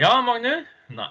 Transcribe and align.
Ja, 0.00 0.22
Magnus? 0.22 0.64
Nei. 0.88 1.08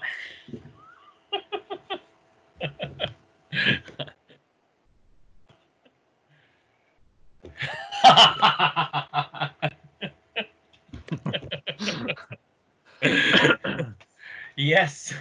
yes. 14.56 15.14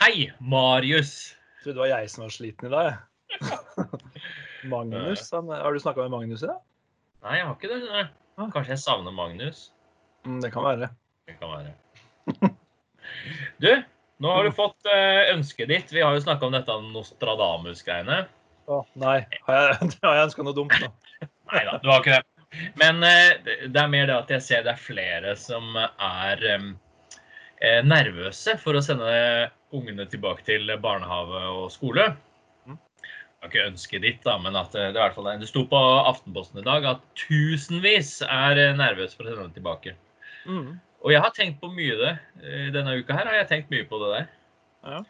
Hei, 0.00 0.32
Marius. 0.40 1.36
Jeg 1.62 1.62
trodde 1.62 1.74
det 1.74 1.80
var 1.84 1.86
jeg 1.86 2.10
som 2.10 2.24
var 2.24 2.34
sliten 2.34 2.66
i 2.66 2.72
dag. 2.74 2.98
Magnus, 4.74 5.30
han, 5.30 5.54
Har 5.54 5.70
du 5.70 5.78
snakka 5.78 6.08
med 6.08 6.16
Magnus 6.18 6.42
i 6.42 6.50
dag? 6.50 6.58
Nei, 7.22 7.38
jeg 7.38 7.46
har 7.46 7.54
ikke 7.54 7.70
det. 7.70 8.04
Kanskje 8.42 8.74
jeg 8.74 8.82
savner 8.88 9.14
Magnus. 9.14 9.68
Mm, 10.26 10.42
Det 10.42 10.50
kan 10.50 10.66
være. 10.66 10.90
Det 11.26 11.38
kan 11.40 11.54
være. 11.56 11.74
Du, 13.62 13.70
nå 14.22 14.30
har 14.30 14.44
du 14.44 14.52
fått 14.54 14.88
eh, 14.90 15.30
ønsket 15.34 15.68
ditt. 15.70 15.92
Vi 15.92 16.02
har 16.02 16.14
jo 16.16 16.22
snakka 16.22 16.48
om 16.48 16.54
dette 16.54 16.74
Nostradamus-greiene. 16.92 18.24
Å, 18.70 18.80
nei. 19.00 19.18
Har 19.46 19.58
jeg, 19.60 19.90
har 20.04 20.18
jeg 20.18 20.28
ønska 20.28 20.46
noe 20.46 20.56
dumt 20.56 20.76
nå? 20.82 20.90
Nei 21.52 21.62
da, 21.66 21.76
du 21.82 21.90
har 21.90 22.00
ikke 22.02 22.18
det. 22.18 22.46
Men 22.80 23.02
eh, 23.06 23.34
det 23.66 23.80
er 23.80 23.90
mer 23.92 24.08
det 24.08 24.16
at 24.16 24.32
jeg 24.36 24.46
ser 24.46 24.64
det 24.66 24.74
er 24.74 24.80
flere 24.80 25.34
som 25.38 25.76
er 25.78 26.44
eh, 26.50 27.80
nervøse 27.84 28.56
for 28.62 28.78
å 28.78 28.84
sende 28.84 29.10
ungene 29.74 30.06
tilbake 30.10 30.46
til 30.46 30.70
barnehage 30.82 31.42
og 31.50 31.66
skole. 31.74 32.08
Mm. 32.64 32.78
Jeg 32.78 33.42
har 33.42 33.52
ikke 33.52 33.68
ønsket 33.72 34.06
ditt, 34.06 34.22
da, 34.26 34.38
men 34.40 34.56
at 34.56 34.72
det, 34.72 34.86
er 34.92 34.96
i 34.96 35.02
hvert 35.02 35.18
fall, 35.18 35.30
det 35.40 35.50
sto 35.50 35.66
på 35.68 35.84
Aftenposten 36.04 36.62
i 36.62 36.66
dag 36.66 36.86
at 36.94 37.04
tusenvis 37.26 38.16
er 38.28 38.62
nervøse 38.78 39.18
for 39.18 39.26
å 39.26 39.34
sende 39.34 39.48
dem 39.48 39.56
tilbake. 39.58 39.96
Mm. 40.46 40.74
Og 41.04 41.12
jeg 41.12 41.20
har 41.20 41.34
tenkt 41.36 41.60
på 41.60 41.68
mye 41.72 41.96
det. 42.00 42.14
eh, 42.40 42.70
Denne 42.72 42.96
uka 42.96 43.16
her 43.18 43.28
har 43.28 43.36
jeg 43.42 43.50
tenkt 43.50 43.72
mye 43.72 43.84
på 43.88 43.98
det 44.00 44.08
der. 44.14 44.30
Ja. 44.88 45.02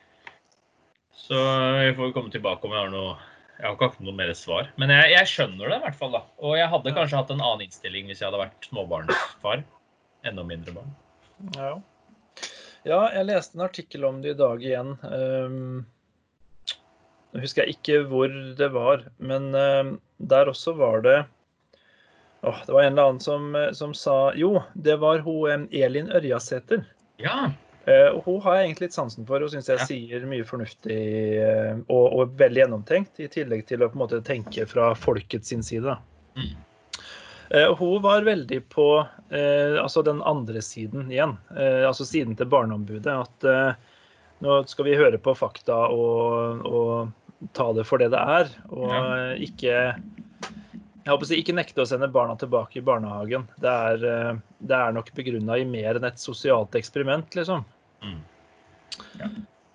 Så 1.14 1.38
jeg 1.84 1.94
får 1.96 2.12
komme 2.16 2.32
tilbake 2.34 2.66
om 2.66 2.74
jeg 2.74 2.82
har 2.82 2.90
noe 2.92 3.14
Jeg 3.54 3.68
har 3.68 3.76
ikke 3.76 3.86
hatt 3.92 4.00
noe 4.02 4.16
mer 4.18 4.32
svar. 4.34 4.66
Men 4.82 4.90
jeg, 4.90 5.12
jeg 5.14 5.30
skjønner 5.30 5.70
det 5.70 5.76
i 5.78 5.84
hvert 5.84 5.98
fall. 6.00 6.16
da. 6.16 6.24
Og 6.42 6.56
jeg 6.58 6.70
hadde 6.72 6.94
kanskje 6.96 7.20
hatt 7.20 7.30
en 7.30 7.42
annen 7.44 7.62
innstilling 7.68 8.08
hvis 8.10 8.18
jeg 8.20 8.26
hadde 8.26 8.40
vært 8.42 8.66
småbarnsfar. 8.66 9.62
Enda 10.26 10.42
mindre 10.48 10.74
barn. 10.74 10.90
Ja. 11.54 11.70
ja, 12.88 12.98
jeg 13.14 13.28
leste 13.28 13.54
en 13.54 13.66
artikkel 13.68 14.06
om 14.08 14.18
det 14.24 14.34
i 14.34 14.38
dag 14.40 14.64
igjen. 14.64 14.96
Um, 15.06 15.84
Nå 17.34 17.42
husker 17.42 17.66
jeg 17.66 17.78
ikke 17.78 18.02
hvor 18.10 18.34
det 18.58 18.68
var, 18.74 19.06
men 19.18 19.48
um, 19.54 19.94
der 20.18 20.50
også 20.50 20.74
var 20.78 21.02
det 21.06 21.16
Åh, 22.44 22.58
Det 22.66 22.72
var 22.72 22.82
en 22.82 22.92
eller 22.92 23.08
annen 23.08 23.20
som, 23.20 23.54
eh, 23.56 23.70
som 23.72 23.94
sa 23.94 24.32
Jo, 24.36 24.62
det 24.74 24.96
var 25.00 25.18
hun 25.24 25.68
Elin 25.72 26.10
Ørjasæter. 26.12 26.84
Ja. 27.22 27.50
Uh, 27.84 28.16
hun 28.24 28.40
har 28.40 28.54
jeg 28.56 28.64
egentlig 28.70 28.86
litt 28.86 28.94
sansen 28.96 29.26
for. 29.28 29.40
Hun 29.44 29.50
syns 29.52 29.66
jeg 29.68 29.78
Ja. 29.78 29.84
sier 29.84 30.22
mye 30.26 30.44
fornuftig 30.48 31.00
uh, 31.36 31.74
og, 31.92 32.06
og 32.16 32.36
veldig 32.40 32.62
gjennomtenkt, 32.62 33.20
i 33.20 33.28
tillegg 33.28 33.66
til 33.68 33.82
å 33.84 33.90
på 33.90 33.98
en 33.98 34.02
måte 34.06 34.22
tenke 34.24 34.64
fra 34.66 34.94
folkets 34.96 35.52
sin 35.52 35.62
side. 35.62 35.92
Mm. 36.34 36.54
Uh, 37.52 37.74
hun 37.76 38.00
var 38.02 38.24
veldig 38.24 38.62
på 38.72 38.86
altså 39.34 40.02
den 40.06 40.22
andre 40.22 40.60
siden 40.62 41.10
igjen, 41.10 41.32
altså 41.58 42.04
siden 42.06 42.36
til 42.38 42.46
Barneombudet. 42.46 43.10
At 43.10 43.46
nå 44.44 44.56
skal 44.70 44.86
vi 44.86 44.94
høre 44.94 45.18
på 45.18 45.34
fakta 45.34 45.74
og, 45.90 46.60
og 46.64 47.50
ta 47.52 47.72
det 47.74 47.84
for 47.88 47.98
det 47.98 48.12
det 48.14 48.20
er, 48.20 48.52
og 48.70 48.92
Ja. 48.92 49.34
ikke 49.34 49.74
jeg 51.04 51.12
håper 51.12 51.28
å 51.28 51.36
Ikke 51.36 51.56
nekte 51.56 51.84
å 51.84 51.88
sende 51.88 52.08
barna 52.12 52.36
tilbake 52.40 52.80
i 52.80 52.84
barnehagen. 52.84 53.44
Det 53.60 53.68
er, 53.88 54.04
eh, 54.08 54.38
det 54.64 54.76
er 54.78 54.94
nok 54.96 55.10
begrunna 55.16 55.58
i 55.60 55.66
mer 55.68 55.98
enn 55.98 56.08
et 56.08 56.20
sosialt 56.20 56.76
eksperiment, 56.78 57.28
liksom. 57.36 57.64
Mm. 58.04 58.22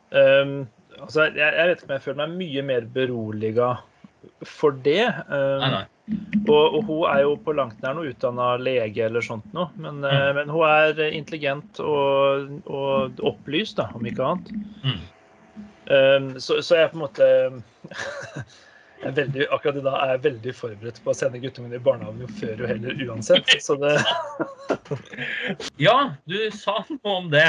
Um, 0.09 0.55
altså, 0.97 1.27
jeg, 1.27 1.53
jeg 1.53 1.69
vet 1.69 1.77
ikke 1.77 1.89
om 1.89 1.93
jeg 1.93 2.05
føler 2.07 2.19
meg 2.23 2.37
mye 2.39 2.63
mer 2.65 2.87
beroliga 2.95 3.69
for 4.47 4.73
det. 4.85 5.05
Um, 5.29 5.61
Nei, 5.61 5.69
nei. 5.75 5.83
og, 6.47 6.79
og 6.79 6.89
hun 6.89 7.03
er 7.11 7.21
jo 7.27 7.35
på 7.45 7.53
langt 7.59 7.77
nær 7.83 7.93
noe 7.97 8.09
utdanna 8.09 8.49
lege 8.57 9.05
eller 9.05 9.23
sånt 9.25 9.45
noe, 9.53 9.69
men, 9.77 10.01
eh, 10.07 10.31
men 10.35 10.49
hun 10.49 10.65
er 10.65 11.03
intelligent 11.11 11.81
og, 11.83 12.57
og 12.65 13.21
opplyst, 13.29 13.77
da, 13.77 13.85
om 13.93 14.09
ikke 14.09 14.31
annet. 14.31 14.49
Mm. 14.81 14.99
Um, 15.89 16.33
så, 16.41 16.59
så 16.65 16.81
jeg 16.81 16.91
på 16.91 16.99
en 16.99 17.05
måte 17.05 17.29
veldig, 19.03 19.47
Akkurat 19.53 19.79
i 19.79 19.85
dag 19.85 19.97
er 19.99 20.11
jeg 20.13 20.23
veldig 20.25 20.53
forberedt 20.57 20.99
på 21.03 21.13
å 21.13 21.17
sende 21.17 21.41
guttungen 21.43 21.75
i 21.75 21.81
barnehagen 21.83 22.25
jo 22.25 22.29
før 22.41 22.63
jo 22.63 22.69
heller 22.69 23.05
uansett. 23.07 23.55
Så 23.63 23.77
det, 23.81 23.95
Ja, 25.87 25.97
du 26.29 26.37
sa 26.55 26.81
noe 26.89 27.15
om 27.15 27.31
det. 27.33 27.47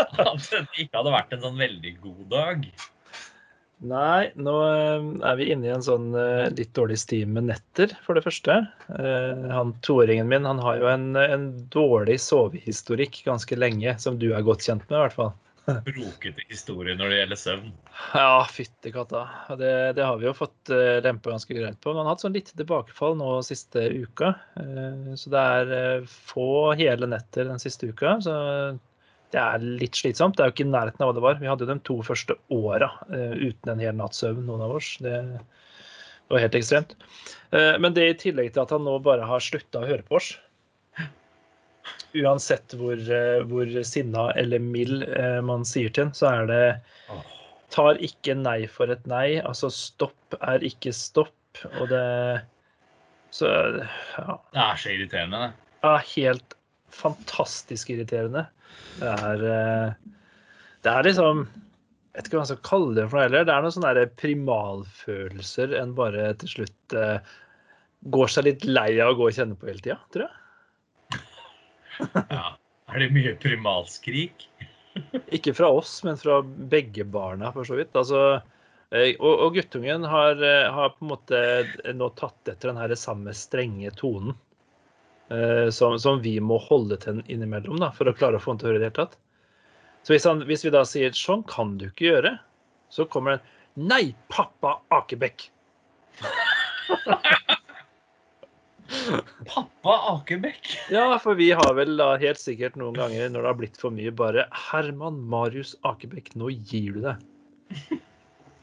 At 0.00 0.50
det 0.50 0.64
ikke 0.80 0.98
hadde 0.98 1.14
vært 1.14 1.36
en 1.36 1.44
sånn 1.44 1.60
veldig 1.60 1.94
god 2.02 2.26
dag. 2.32 2.66
Nei, 3.84 4.30
nå 4.40 4.52
eh, 4.64 5.06
er 5.28 5.36
vi 5.36 5.50
inne 5.52 5.68
i 5.68 5.72
en 5.74 5.84
sånn 5.84 6.14
eh, 6.16 6.46
litt 6.56 6.70
dårlig 6.76 6.96
stim 7.02 7.34
med 7.36 7.50
netter, 7.50 7.92
for 8.06 8.16
det 8.16 8.22
første. 8.24 8.62
Eh, 8.96 9.42
Han 9.52 9.74
toåringen 9.84 10.30
min 10.30 10.48
han 10.48 10.62
har 10.62 10.78
jo 10.80 10.88
en, 10.88 11.10
en 11.20 11.48
dårlig 11.74 12.16
sovehistorikk 12.22 13.20
ganske 13.26 13.58
lenge, 13.58 13.96
som 14.00 14.16
du 14.20 14.30
er 14.32 14.46
godt 14.46 14.64
kjent 14.64 14.86
med, 14.88 14.96
i 14.96 15.02
hvert 15.02 15.18
fall. 15.18 15.34
Brokete 15.86 16.44
historie 16.50 16.96
når 16.98 17.10
det 17.10 17.18
gjelder 17.20 17.40
søvn. 17.40 17.68
Ja, 18.12 18.44
fytti 18.52 18.92
katta. 18.92 19.22
Det, 19.56 19.72
det 19.96 20.04
har 20.04 20.18
vi 20.20 20.28
jo 20.28 20.34
fått 20.36 20.68
lempe 20.68 21.06
lempa 21.06 21.32
ganske 21.32 21.56
greit 21.56 21.78
på. 21.80 21.92
Men 21.92 22.02
han 22.02 22.10
har 22.10 22.16
hatt 22.16 22.24
sånn 22.26 22.36
litt 22.36 22.50
tilbakefall 22.52 23.16
nå 23.16 23.30
siste 23.46 23.86
uka. 23.94 24.34
Eh, 24.60 25.14
så 25.20 25.32
det 25.32 25.44
er 25.58 25.76
eh, 25.78 26.10
få 26.34 26.48
hele 26.76 27.08
netter 27.08 27.48
den 27.48 27.62
siste 27.62 27.88
uka. 27.94 28.18
Så 28.24 28.34
det 29.34 29.42
er 29.42 29.64
litt 29.82 29.98
slitsomt. 29.98 30.36
Det 30.36 30.44
er 30.44 30.50
jo 30.50 30.56
ikke 30.58 30.66
i 30.68 30.72
nærheten 30.72 31.02
av 31.02 31.10
hva 31.10 31.16
det 31.16 31.24
var. 31.24 31.40
Vi 31.40 31.50
hadde 31.50 31.66
jo 31.66 31.72
de 31.72 31.80
to 31.88 31.98
første 32.06 32.36
åra 32.54 32.90
eh, 33.08 33.34
uten 33.48 33.74
en 33.74 33.82
hel 33.82 33.96
natts 33.98 34.22
søvn, 34.22 34.44
noen 34.46 34.62
av 34.66 34.76
oss. 34.78 34.94
Det 35.02 35.16
var 36.30 36.44
helt 36.44 36.58
ekstremt. 36.60 36.94
Eh, 37.50 37.74
men 37.80 37.96
det 37.96 38.08
i 38.10 38.18
tillegg 38.26 38.52
til 38.54 38.64
at 38.64 38.74
han 38.74 38.84
nå 38.86 38.98
bare 39.04 39.26
har 39.28 39.42
slutta 39.42 39.82
å 39.82 39.88
høre 39.88 40.06
på 40.06 40.20
oss. 40.20 40.34
Uansett 42.14 42.74
hvor, 42.78 42.94
eh, 42.94 43.42
hvor 43.50 43.70
sinna 43.86 44.28
eller 44.38 44.62
mild 44.62 45.02
eh, 45.08 45.40
man 45.44 45.64
sier 45.66 45.90
til 45.90 46.06
den, 46.06 46.14
så 46.16 46.30
er 46.30 46.50
det 46.50 46.66
tar 47.74 47.98
ikke 48.06 48.36
nei 48.38 48.60
for 48.70 48.92
et 48.92 49.02
nei. 49.10 49.40
Altså 49.42 49.70
stopp 49.72 50.36
er 50.40 50.62
ikke 50.66 50.94
stopp. 50.94 51.34
Og 51.80 51.88
det 51.90 52.04
Så 53.34 53.46
ja. 53.50 54.38
Det 54.54 54.62
er 54.62 54.78
så 54.78 54.90
irriterende, 54.90 55.40
det. 55.42 55.76
Ja, 55.84 55.96
helt 56.14 56.56
fantastisk 56.94 57.90
irriterende. 57.90 58.46
Det 59.00 59.10
er 59.10 59.44
eh, 59.50 60.14
Det 60.86 60.90
er 60.92 61.06
liksom 61.06 61.44
Jeg 61.46 62.18
vet 62.18 62.28
ikke 62.28 62.36
hva 62.36 62.44
man 62.44 62.50
skal 62.52 62.66
kalle 62.70 62.94
det 62.94 63.08
for 63.08 63.18
noe 63.18 63.26
heller. 63.26 63.46
Det 63.46 63.54
er 63.54 63.64
noen 63.66 63.74
sånne 63.74 64.06
primalfølelser 64.22 65.74
en 65.80 65.96
bare 65.98 66.28
til 66.38 66.52
slutt 66.52 66.96
går 68.14 68.30
seg 68.30 68.46
litt 68.46 68.66
lei 68.68 68.90
av 69.00 69.14
å 69.14 69.18
gå 69.18 69.28
og 69.30 69.34
kjenne 69.34 69.56
på 69.58 69.66
hele 69.66 69.82
tida, 69.82 69.96
tror 70.14 70.28
jeg. 70.28 70.43
Ja. 71.98 72.56
Er 72.94 73.00
det 73.00 73.10
mye 73.14 73.34
primalskrik? 73.40 74.48
Ikke 75.34 75.54
fra 75.56 75.70
oss, 75.74 75.96
men 76.06 76.18
fra 76.20 76.42
begge 76.42 77.04
barna, 77.04 77.50
for 77.52 77.66
så 77.66 77.78
vidt. 77.78 77.94
Altså, 77.98 78.20
eh, 78.94 79.14
og, 79.18 79.32
og 79.46 79.56
guttungen 79.56 80.04
har, 80.06 80.38
eh, 80.38 80.70
har 80.70 80.92
på 80.94 81.06
en 81.06 81.12
måte 81.14 81.40
nå 81.96 82.10
tatt 82.18 82.52
etter 82.52 82.70
den 82.70 82.78
her 82.78 82.94
samme 82.98 83.34
strenge 83.34 83.90
tonen 83.98 84.36
eh, 85.32 85.70
som, 85.74 85.98
som 85.98 86.22
vi 86.22 86.36
må 86.40 86.60
holde 86.68 87.00
til 87.02 87.22
innimellom 87.26 87.80
da, 87.82 87.90
for 87.96 88.10
å 88.10 88.16
klare 88.16 88.38
å 88.38 88.44
få 88.44 88.54
han 88.54 88.62
til 88.62 88.70
å 88.70 88.72
høre 88.72 88.82
i 88.82 88.84
det 88.84 88.90
hele 88.92 89.00
tatt. 89.02 89.18
Så 90.04 90.14
hvis, 90.14 90.28
han, 90.28 90.44
hvis 90.44 90.66
vi 90.66 90.74
da 90.74 90.84
sier 90.86 91.16
'sånn 91.16 91.46
kan 91.48 91.78
du 91.80 91.88
ikke 91.88 92.10
gjøre', 92.10 92.36
så 92.92 93.08
kommer 93.08 93.38
den 93.38 93.88
'Nei, 93.88 94.14
pappa 94.30 94.78
Akebekk'. 94.94 95.48
Pappa 99.48 99.94
Akebekk. 100.14 100.68
Ja, 100.92 101.18
for 101.22 101.38
vi 101.38 101.50
har 101.56 101.74
vel 101.76 101.96
da 101.98 102.14
helt 102.20 102.40
sikkert 102.40 102.76
noen 102.80 102.96
ganger 102.98 103.30
når 103.32 103.40
det 103.40 103.50
har 103.50 103.58
blitt 103.58 103.78
for 103.80 103.94
mye, 103.94 104.12
bare 104.14 104.46
'Herman 104.52 105.22
Marius 105.30 105.74
Akebekk, 105.88 106.34
nå 106.40 106.50
gir 106.52 106.96
du 106.96 107.00
deg'. 107.04 107.22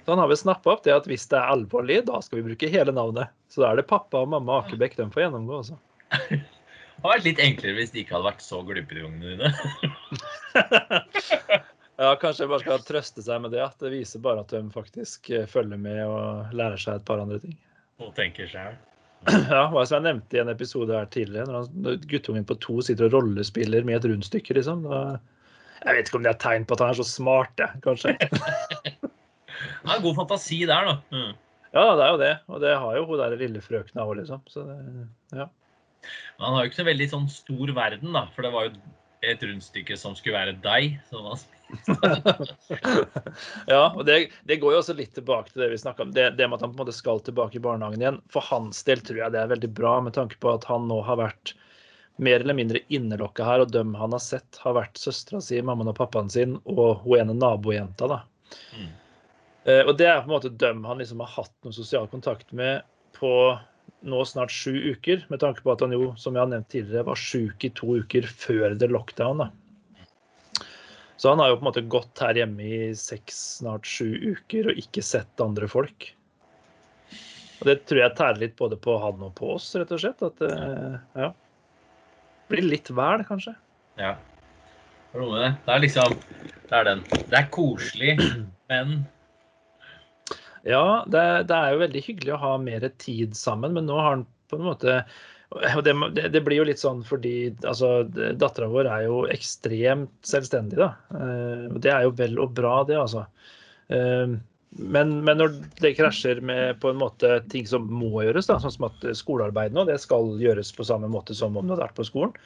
Så 0.01 0.13
han 0.13 0.21
har 0.21 0.29
vel 0.31 0.39
snappa 0.39 0.73
opp 0.73 0.83
det 0.85 0.93
at 0.95 1.07
hvis 1.09 1.27
det 1.29 1.37
er 1.37 1.51
alvorlig, 1.53 1.99
da 2.07 2.21
skal 2.25 2.39
vi 2.39 2.47
bruke 2.49 2.69
hele 2.73 2.93
navnet. 2.95 3.33
Så 3.49 3.61
da 3.61 3.71
er 3.71 3.81
det 3.81 3.89
pappa 3.89 4.23
og 4.23 4.31
mamma 4.33 4.61
Akebekk 4.61 4.97
de 4.97 5.09
får 5.13 5.27
gjennomgå, 5.27 5.61
altså. 5.61 5.77
Det 6.11 6.39
hadde 7.01 7.13
vært 7.15 7.27
litt 7.29 7.39
enklere 7.41 7.77
hvis 7.79 7.93
de 7.93 8.01
ikke 8.03 8.13
hadde 8.17 8.29
vært 8.29 8.43
så 8.45 8.61
glupe, 8.65 8.93
de 8.93 9.05
ungene 9.05 9.35
dine. 9.35 9.49
Ja, 12.01 12.15
kanskje 12.17 12.47
jeg 12.47 12.49
bare 12.49 12.63
skal 12.63 12.79
trøste 12.81 13.21
seg 13.21 13.41
med 13.43 13.51
det, 13.53 13.59
at 13.61 13.77
det 13.83 13.91
viser 13.93 14.21
bare 14.23 14.41
at 14.41 14.49
de 14.49 14.61
faktisk 14.73 15.27
følger 15.51 15.77
med 15.77 15.99
og 16.07 16.55
lærer 16.57 16.79
seg 16.81 16.97
et 16.97 17.05
par 17.05 17.21
andre 17.21 17.37
ting. 17.43 17.53
Og 18.01 18.09
tenker 18.17 18.49
sjøl. 18.49 18.73
Ja, 19.29 19.67
som 19.69 19.99
jeg 19.99 20.05
nevnte 20.07 20.37
i 20.37 20.41
en 20.41 20.49
episode 20.49 20.95
her 20.97 21.05
tidligere, 21.13 21.45
når, 21.45 21.59
han, 21.61 21.83
når 21.85 21.99
guttungen 22.09 22.47
på 22.49 22.57
to 22.63 22.79
sitter 22.85 23.05
og 23.09 23.19
rollespiller 23.19 23.85
med 23.85 23.99
et 23.99 24.07
rundstykke, 24.09 24.55
liksom. 24.57 24.87
Jeg 25.81 25.97
vet 25.97 26.09
ikke 26.09 26.17
om 26.17 26.25
det 26.25 26.31
er 26.31 26.37
et 26.39 26.41
tegn 26.41 26.65
på 26.65 26.77
at 26.77 26.83
han 26.85 26.93
er 26.93 26.99
så 27.01 27.05
smart, 27.05 27.53
jeg, 27.61 27.83
kanskje. 27.85 28.15
Ja, 29.85 29.97
god 30.01 30.17
fantasi 30.17 30.61
der, 30.69 30.89
da. 30.89 30.97
Mm. 31.13 31.33
Ja, 31.71 31.83
det 31.95 32.05
er 32.05 32.11
jo 32.11 32.19
det. 32.21 32.31
Og 32.51 32.63
det 32.63 32.71
har 32.83 32.97
jo 32.97 33.05
hun 33.07 33.21
der 33.21 33.37
lille 33.39 33.63
frøkna 33.63 34.05
òg, 34.05 34.17
liksom. 34.19 34.41
Så 34.51 34.65
det, 34.67 34.77
ja. 35.37 35.47
Men 36.37 36.45
han 36.45 36.55
har 36.55 36.65
jo 36.65 36.71
ikke 36.71 36.81
så 36.81 36.87
veldig 36.89 37.07
sånn 37.13 37.29
stor 37.31 37.73
verden, 37.77 38.11
da. 38.17 38.25
For 38.35 38.45
det 38.45 38.53
var 38.55 38.67
jo 38.67 38.73
et 39.31 39.45
rundstykke 39.45 39.97
som 39.99 40.17
skulle 40.17 40.39
være 40.39 40.57
deg. 40.63 40.97
Sånn 41.11 41.29
at, 41.31 41.45
ja, 43.71 43.81
og 43.95 44.05
det, 44.05 44.29
det, 44.43 44.59
går 44.61 44.75
jo 44.75 44.81
også 44.81 44.95
litt 44.97 45.13
tilbake 45.17 45.51
til 45.51 45.63
det 45.63 45.71
vi 45.73 45.81
snakka 45.81 46.05
om, 46.05 46.13
det, 46.15 46.31
det, 46.37 46.47
med 46.47 46.59
at 46.59 46.65
han 46.65 46.73
på 46.73 46.79
en 46.79 46.85
måte 46.85 46.95
skal 46.95 47.21
tilbake 47.25 47.59
i 47.59 47.63
barnehagen 47.63 48.03
igjen. 48.03 48.21
For 48.33 48.45
hans 48.49 48.83
del 48.87 49.03
tror 49.05 49.23
jeg 49.23 49.35
det 49.35 49.41
er 49.41 49.51
veldig 49.53 49.71
bra, 49.77 49.97
med 50.05 50.15
tanke 50.17 50.39
på 50.41 50.53
at 50.53 50.67
han 50.69 50.87
nå 50.91 51.01
har 51.07 51.21
vært 51.21 51.55
mer 52.21 52.43
eller 52.43 52.57
mindre 52.57 52.83
innelokka 52.93 53.45
her, 53.47 53.63
og 53.63 53.73
dem 53.73 53.95
han 53.97 54.13
har 54.13 54.23
sett, 54.23 54.59
har 54.61 54.77
vært 54.77 55.01
søstera 55.01 55.41
si, 55.41 55.61
mammaen 55.65 55.93
og 55.93 55.97
pappaen 55.97 56.29
sin 56.29 56.59
og 56.69 57.05
hun 57.05 57.23
ene 57.23 57.37
nabojenta. 57.37 58.09
da. 58.11 58.21
Mm. 58.77 58.91
Eh, 59.63 59.83
og 59.85 59.95
det 59.97 60.09
er 60.09 60.21
på 60.21 60.29
en 60.29 60.35
måte 60.35 60.53
dem 60.63 60.85
han 60.89 61.01
liksom 61.01 61.21
har 61.23 61.33
hatt 61.37 61.53
noe 61.65 61.75
sosial 61.75 62.07
kontakt 62.11 62.53
med 62.57 62.85
på 63.17 63.31
nå 64.01 64.21
snart 64.25 64.53
sju 64.53 64.73
uker, 64.95 65.25
med 65.29 65.41
tanke 65.43 65.61
på 65.61 65.73
at 65.73 65.83
han 65.85 65.93
jo, 65.93 66.11
som 66.17 66.35
jeg 66.35 66.41
har 66.41 66.49
nevnt 66.49 66.71
tidligere, 66.73 67.05
var 67.11 67.19
sjuk 67.19 67.65
i 67.65 67.69
to 67.77 67.99
uker 68.01 68.25
før 68.25 68.73
det 68.77 68.89
lockdown. 68.89 69.43
da. 69.43 69.51
Så 71.21 71.29
han 71.29 71.39
har 71.39 71.51
jo 71.51 71.59
på 71.59 71.61
en 71.61 71.67
måte 71.67 71.81
gått 71.85 72.17
her 72.23 72.33
hjemme 72.33 72.65
i 72.65 72.77
seks, 72.97 73.37
snart 73.59 73.85
sju 73.85 74.07
uker 74.33 74.71
og 74.71 74.79
ikke 74.81 75.03
sett 75.05 75.43
andre 75.43 75.67
folk. 75.69 76.07
Og 77.59 77.67
det 77.69 77.75
tror 77.85 77.99
jeg 78.01 78.15
tærer 78.17 78.39
litt 78.41 78.55
både 78.57 78.79
på 78.81 78.95
han 79.03 79.21
og 79.21 79.35
på 79.37 79.51
oss, 79.53 79.67
rett 79.77 79.93
og 79.93 80.01
slett. 80.01 80.23
At 80.25 80.41
det 80.41 80.49
eh, 80.49 80.95
ja, 81.21 81.27
blir 82.49 82.65
litt 82.65 82.89
vel, 82.89 83.21
kanskje. 83.27 83.53
Ja. 84.01 84.15
Det 85.13 85.73
er 85.75 85.83
liksom 85.83 86.17
Det 86.39 86.79
er 86.79 86.89
den. 86.89 87.05
Det 87.21 87.37
er 87.37 87.49
koselig, 87.53 88.17
men 88.73 89.03
Ja, 90.65 91.03
det, 91.05 91.21
det 91.53 91.59
er 91.59 91.75
jo 91.75 91.83
veldig 91.83 92.03
hyggelig 92.07 92.33
å 92.33 92.43
ha 92.47 92.55
mer 92.65 92.89
tid 92.97 93.37
sammen, 93.37 93.77
men 93.77 93.85
nå 93.85 94.01
har 94.01 94.15
han 94.15 94.25
på 94.49 94.57
en 94.57 94.65
måte 94.71 95.03
og 95.51 95.83
det, 95.83 95.93
det, 96.31 96.41
blir 96.45 96.61
jo 96.61 96.67
litt 96.69 96.79
sånn 96.79 97.01
fordi 97.03 97.51
altså, 97.67 98.05
dattera 98.39 98.69
vår 98.71 98.87
er 98.87 99.07
jo 99.09 99.25
ekstremt 99.31 100.13
selvstendig, 100.27 100.79
da. 100.79 100.93
Eh, 101.17 101.65
det 101.83 101.91
er 101.91 102.05
jo 102.07 102.13
vel 102.15 102.39
og 102.39 102.53
bra, 102.55 102.77
det, 102.87 102.95
altså. 103.01 103.25
Eh, 103.91 104.37
men, 104.79 105.11
men, 105.25 105.41
når 105.41 105.57
det 105.83 105.97
krasjer 105.97 106.39
med 106.47 106.79
på 106.79 106.93
en 106.93 107.01
måte 107.01 107.41
ting 107.51 107.67
som 107.67 107.89
må 107.91 108.23
gjøres, 108.23 108.47
da, 108.47 108.61
sånn 108.63 108.71
som 108.77 108.87
at 108.87 109.03
skolearbeid 109.19 109.75
nå, 109.75 109.83
det 109.89 109.99
skal 109.99 110.37
gjøres 110.39 110.71
på 110.77 110.87
samme 110.87 111.11
måte 111.11 111.35
som 111.35 111.57
om 111.59 111.67
du 111.67 111.75
hadde 111.75 111.83
vært 111.83 111.99
på 111.99 112.07
skolen. 112.07 112.37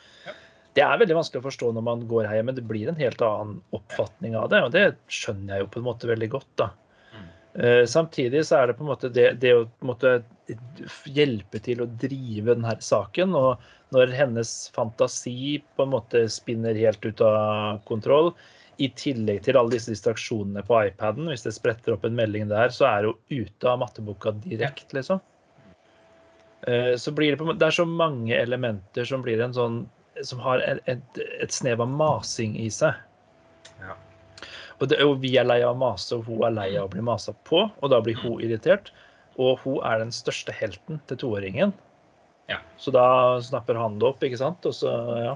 Det 0.75 0.83
er 0.83 0.97
veldig 0.99 1.19
vanskelig 1.19 1.43
å 1.43 1.45
forstå 1.45 1.69
når 1.75 1.85
man 1.85 2.01
går 2.09 2.25
hjem, 2.27 2.49
men 2.49 2.57
det 2.57 2.65
blir 2.67 2.89
en 2.91 2.97
helt 2.99 3.21
annen 3.23 3.59
oppfatning 3.77 4.33
av 4.35 4.49
det. 4.51 4.63
Og 4.65 4.73
det 4.73 4.87
skjønner 5.13 5.55
jeg 5.55 5.63
jo 5.63 5.69
på 5.71 5.79
en 5.79 5.85
måte 5.85 6.09
veldig 6.09 6.31
godt, 6.33 6.49
da. 6.59 6.71
Uh, 7.55 7.85
samtidig 7.87 8.41
så 8.47 8.59
er 8.59 8.67
det 8.67 8.75
på 8.75 8.83
en 8.83 8.91
måte 8.91 9.09
det, 9.15 9.29
det 9.39 9.53
å 9.55 9.63
måte, 9.87 10.17
hjelpe 11.15 11.61
til 11.63 11.83
å 11.83 11.89
drive 12.01 12.51
denne 12.51 12.75
saken. 12.83 13.35
Og 13.37 13.95
når 13.95 14.11
hennes 14.17 14.51
fantasi 14.75 15.61
på 15.75 15.85
en 15.85 15.93
måte 15.93 16.25
spinner 16.31 16.77
helt 16.77 17.05
ut 17.05 17.23
av 17.23 17.79
kontroll, 17.87 18.33
i 18.75 18.89
tillegg 18.99 19.45
til 19.45 19.55
alle 19.55 19.71
disse 19.77 19.93
distraksjonene 19.93 20.59
på 20.67 20.81
iPaden, 20.89 21.29
hvis 21.31 21.45
det 21.45 21.53
spretter 21.55 21.93
opp 21.95 22.03
en 22.03 22.17
melding 22.17 22.49
der, 22.51 22.73
så 22.75 22.89
er 22.89 23.07
hun 23.07 23.21
ute 23.31 23.69
av 23.71 23.79
matteboka 23.79 24.33
direkte, 24.43 24.97
liksom. 24.97 25.21
Uh, 26.67 26.95
så 26.99 27.13
blir 27.15 27.31
det 27.31 27.39
på, 27.39 27.53
det 27.53 27.69
er 27.69 27.77
så 27.77 27.85
mange 27.87 28.35
elementer 28.35 29.07
som 29.07 29.23
blir 29.23 29.39
en 29.43 29.55
sånn 29.55 29.85
som 30.23 30.39
har 30.39 30.61
et, 30.63 30.79
et, 30.87 31.23
et 31.43 31.51
snev 31.51 31.81
av 31.83 31.91
masing 31.91 32.55
i 32.59 32.69
seg. 32.71 32.95
Ja. 33.81 33.95
Og, 34.80 34.89
det, 34.92 35.00
og 35.06 35.19
vi 35.24 35.36
er 35.39 35.48
lei 35.48 35.62
av 35.63 35.75
å 35.75 35.80
mase, 35.80 36.18
og 36.18 36.27
hun 36.27 36.44
er 36.48 36.56
lei 36.56 36.69
av 36.75 36.89
å 36.89 36.92
bli 36.92 37.04
masa 37.06 37.36
på, 37.48 37.63
og 37.69 37.92
da 37.94 38.01
blir 38.04 38.18
hun 38.19 38.42
irritert. 38.44 38.92
Og 39.39 39.60
hun 39.63 39.80
er 39.88 40.00
den 40.04 40.13
største 40.16 40.54
helten 40.56 41.01
til 41.10 41.19
toåringen. 41.19 41.74
Ja. 42.51 42.60
Så 42.77 42.92
da 42.95 43.06
snapper 43.44 43.80
han 43.80 43.98
det 44.00 44.07
opp, 44.07 44.24
ikke 44.24 44.39
sant. 44.39 44.68
Og 44.68 44.75
så, 44.75 44.92
ja. 45.19 45.36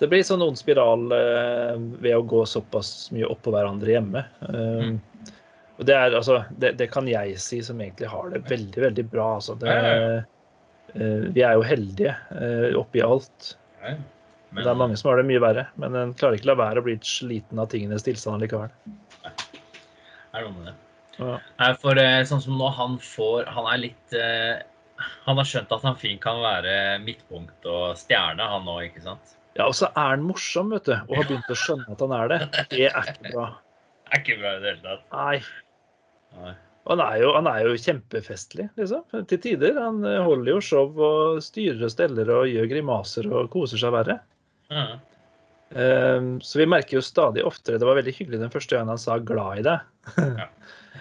Det 0.00 0.10
blir 0.10 0.24
sånn 0.26 0.42
ond 0.44 0.58
spiral 0.58 1.06
eh, 1.14 1.74
ved 2.02 2.16
å 2.16 2.24
gå 2.28 2.44
såpass 2.48 3.10
mye 3.14 3.28
oppå 3.30 3.52
hverandre 3.54 3.94
hjemme. 3.94 4.24
Um, 4.48 4.94
mm. 4.94 5.32
Og 5.78 5.88
det, 5.88 5.94
er, 5.94 6.14
altså, 6.14 6.40
det, 6.60 6.74
det, 6.78 6.88
kan 6.92 7.08
jeg 7.10 7.36
si 7.42 7.60
som 7.64 7.80
egentlig 7.82 8.10
har 8.10 8.30
det 8.30 8.44
veldig, 8.50 8.80
veldig 8.88 9.04
bra. 9.10 9.28
Altså. 9.38 9.56
Det, 9.58 9.74
eh, 10.94 11.30
vi 11.34 11.42
er 11.42 11.56
jo 11.58 11.64
heldige 11.66 12.14
eh, 12.36 12.68
oppi 12.78 13.02
alt. 13.04 13.54
Ja. 13.82 13.96
Men, 14.54 14.62
det 14.62 14.70
er 14.70 14.78
mange 14.78 14.96
som 14.98 15.10
har 15.10 15.18
det 15.18 15.26
mye 15.26 15.42
verre, 15.42 15.64
men 15.82 15.96
en 15.98 16.12
klarer 16.14 16.38
ikke 16.38 16.52
la 16.52 16.54
være 16.60 16.78
å 16.78 16.86
bli 16.86 16.94
sliten 17.02 17.58
av 17.58 17.72
tingenes 17.72 18.06
tilstand 18.06 18.44
likevel. 18.44 18.70
Det 19.24 19.32
er 20.38 20.44
noe 20.46 20.54
med 20.54 20.68
det. 20.68 20.74
Ja. 21.18 21.34
Nei, 21.58 21.70
for 21.82 21.98
eh, 21.98 22.20
sånn 22.26 22.42
som 22.42 22.58
nå, 22.58 22.68
han 22.74 22.96
får 22.98 23.44
Han 23.54 23.68
er 23.70 23.76
litt 23.84 24.14
eh, 24.18 24.64
Han 25.28 25.38
har 25.38 25.46
skjønt 25.46 25.70
at 25.70 25.84
han 25.86 25.94
fint 26.00 26.18
kan 26.24 26.40
være 26.42 26.72
midtpunkt 27.04 27.68
og 27.70 27.94
stjerne, 28.00 28.42
han 28.50 28.66
nå, 28.66 28.80
ikke 28.88 29.04
sant? 29.04 29.36
Ja, 29.54 29.68
og 29.68 29.76
så 29.78 29.92
er 29.92 30.16
han 30.16 30.26
morsom, 30.26 30.74
vet 30.74 30.90
du, 30.90 30.94
og 30.96 31.14
har 31.14 31.28
begynt 31.28 31.50
å 31.54 31.58
skjønne 31.58 31.94
at 31.94 32.02
han 32.02 32.14
er 32.18 32.32
det. 32.32 32.38
Det 32.72 32.88
er 32.90 33.10
ikke 33.14 33.30
bra. 33.30 33.48
Det 33.54 34.10
er 34.14 34.22
ikke 34.24 34.38
bra 34.40 34.54
i 34.54 34.62
det 34.62 34.72
hele 34.72 34.86
tatt. 34.86 35.04
Nei. 35.14 35.36
Nei. 36.40 36.54
Han 36.90 37.00
er, 37.00 37.14
jo, 37.22 37.30
han 37.32 37.46
er, 37.48 37.60
jo, 37.64 37.76
kjempefestlig, 37.80 38.66
liksom. 38.76 39.06
Til 39.30 39.38
tider. 39.40 39.78
Han 39.80 40.02
holder 40.04 40.50
jo 40.50 40.58
show 40.60 40.98
og 41.06 41.38
styrer 41.42 41.86
og 41.86 41.94
steller 41.94 42.32
og 42.34 42.50
gjør 42.50 42.66
grimaser 42.74 43.30
og 43.30 43.46
koser 43.54 43.80
seg 43.80 43.94
verre. 43.94 44.18
Mm. 44.70 46.38
så 46.44 46.58
vi 46.60 46.66
merker 46.70 46.96
jo 46.96 47.02
stadig 47.02 47.42
oftere 47.44 47.80
Det 47.80 47.86
var 47.88 47.96
veldig 47.98 48.12
hyggelig 48.14 48.38
den 48.40 48.52
første 48.52 48.76
gangen 48.76 48.92
han 48.92 49.00
sa 49.00 49.16
'glad 49.18 49.58
i 49.58 49.64
deg'. 49.66 49.80
Ja. 50.38 50.46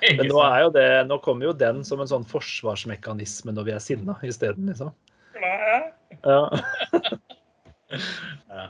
Men 0.18 0.27
nå, 0.27 0.39
er 0.42 0.63
jo 0.65 0.69
det, 0.74 0.88
nå 1.07 1.18
kommer 1.24 1.48
jo 1.48 1.54
den 1.56 1.83
som 1.88 2.01
en 2.01 2.10
sånn 2.10 2.25
forsvarsmekanisme 2.27 3.54
når 3.56 3.68
vi 3.68 3.75
er 3.75 3.83
sinna 3.83 4.15
isteden, 4.25 4.68
liksom. 4.71 4.92
Ja. 6.24 6.39
ja. 8.57 8.65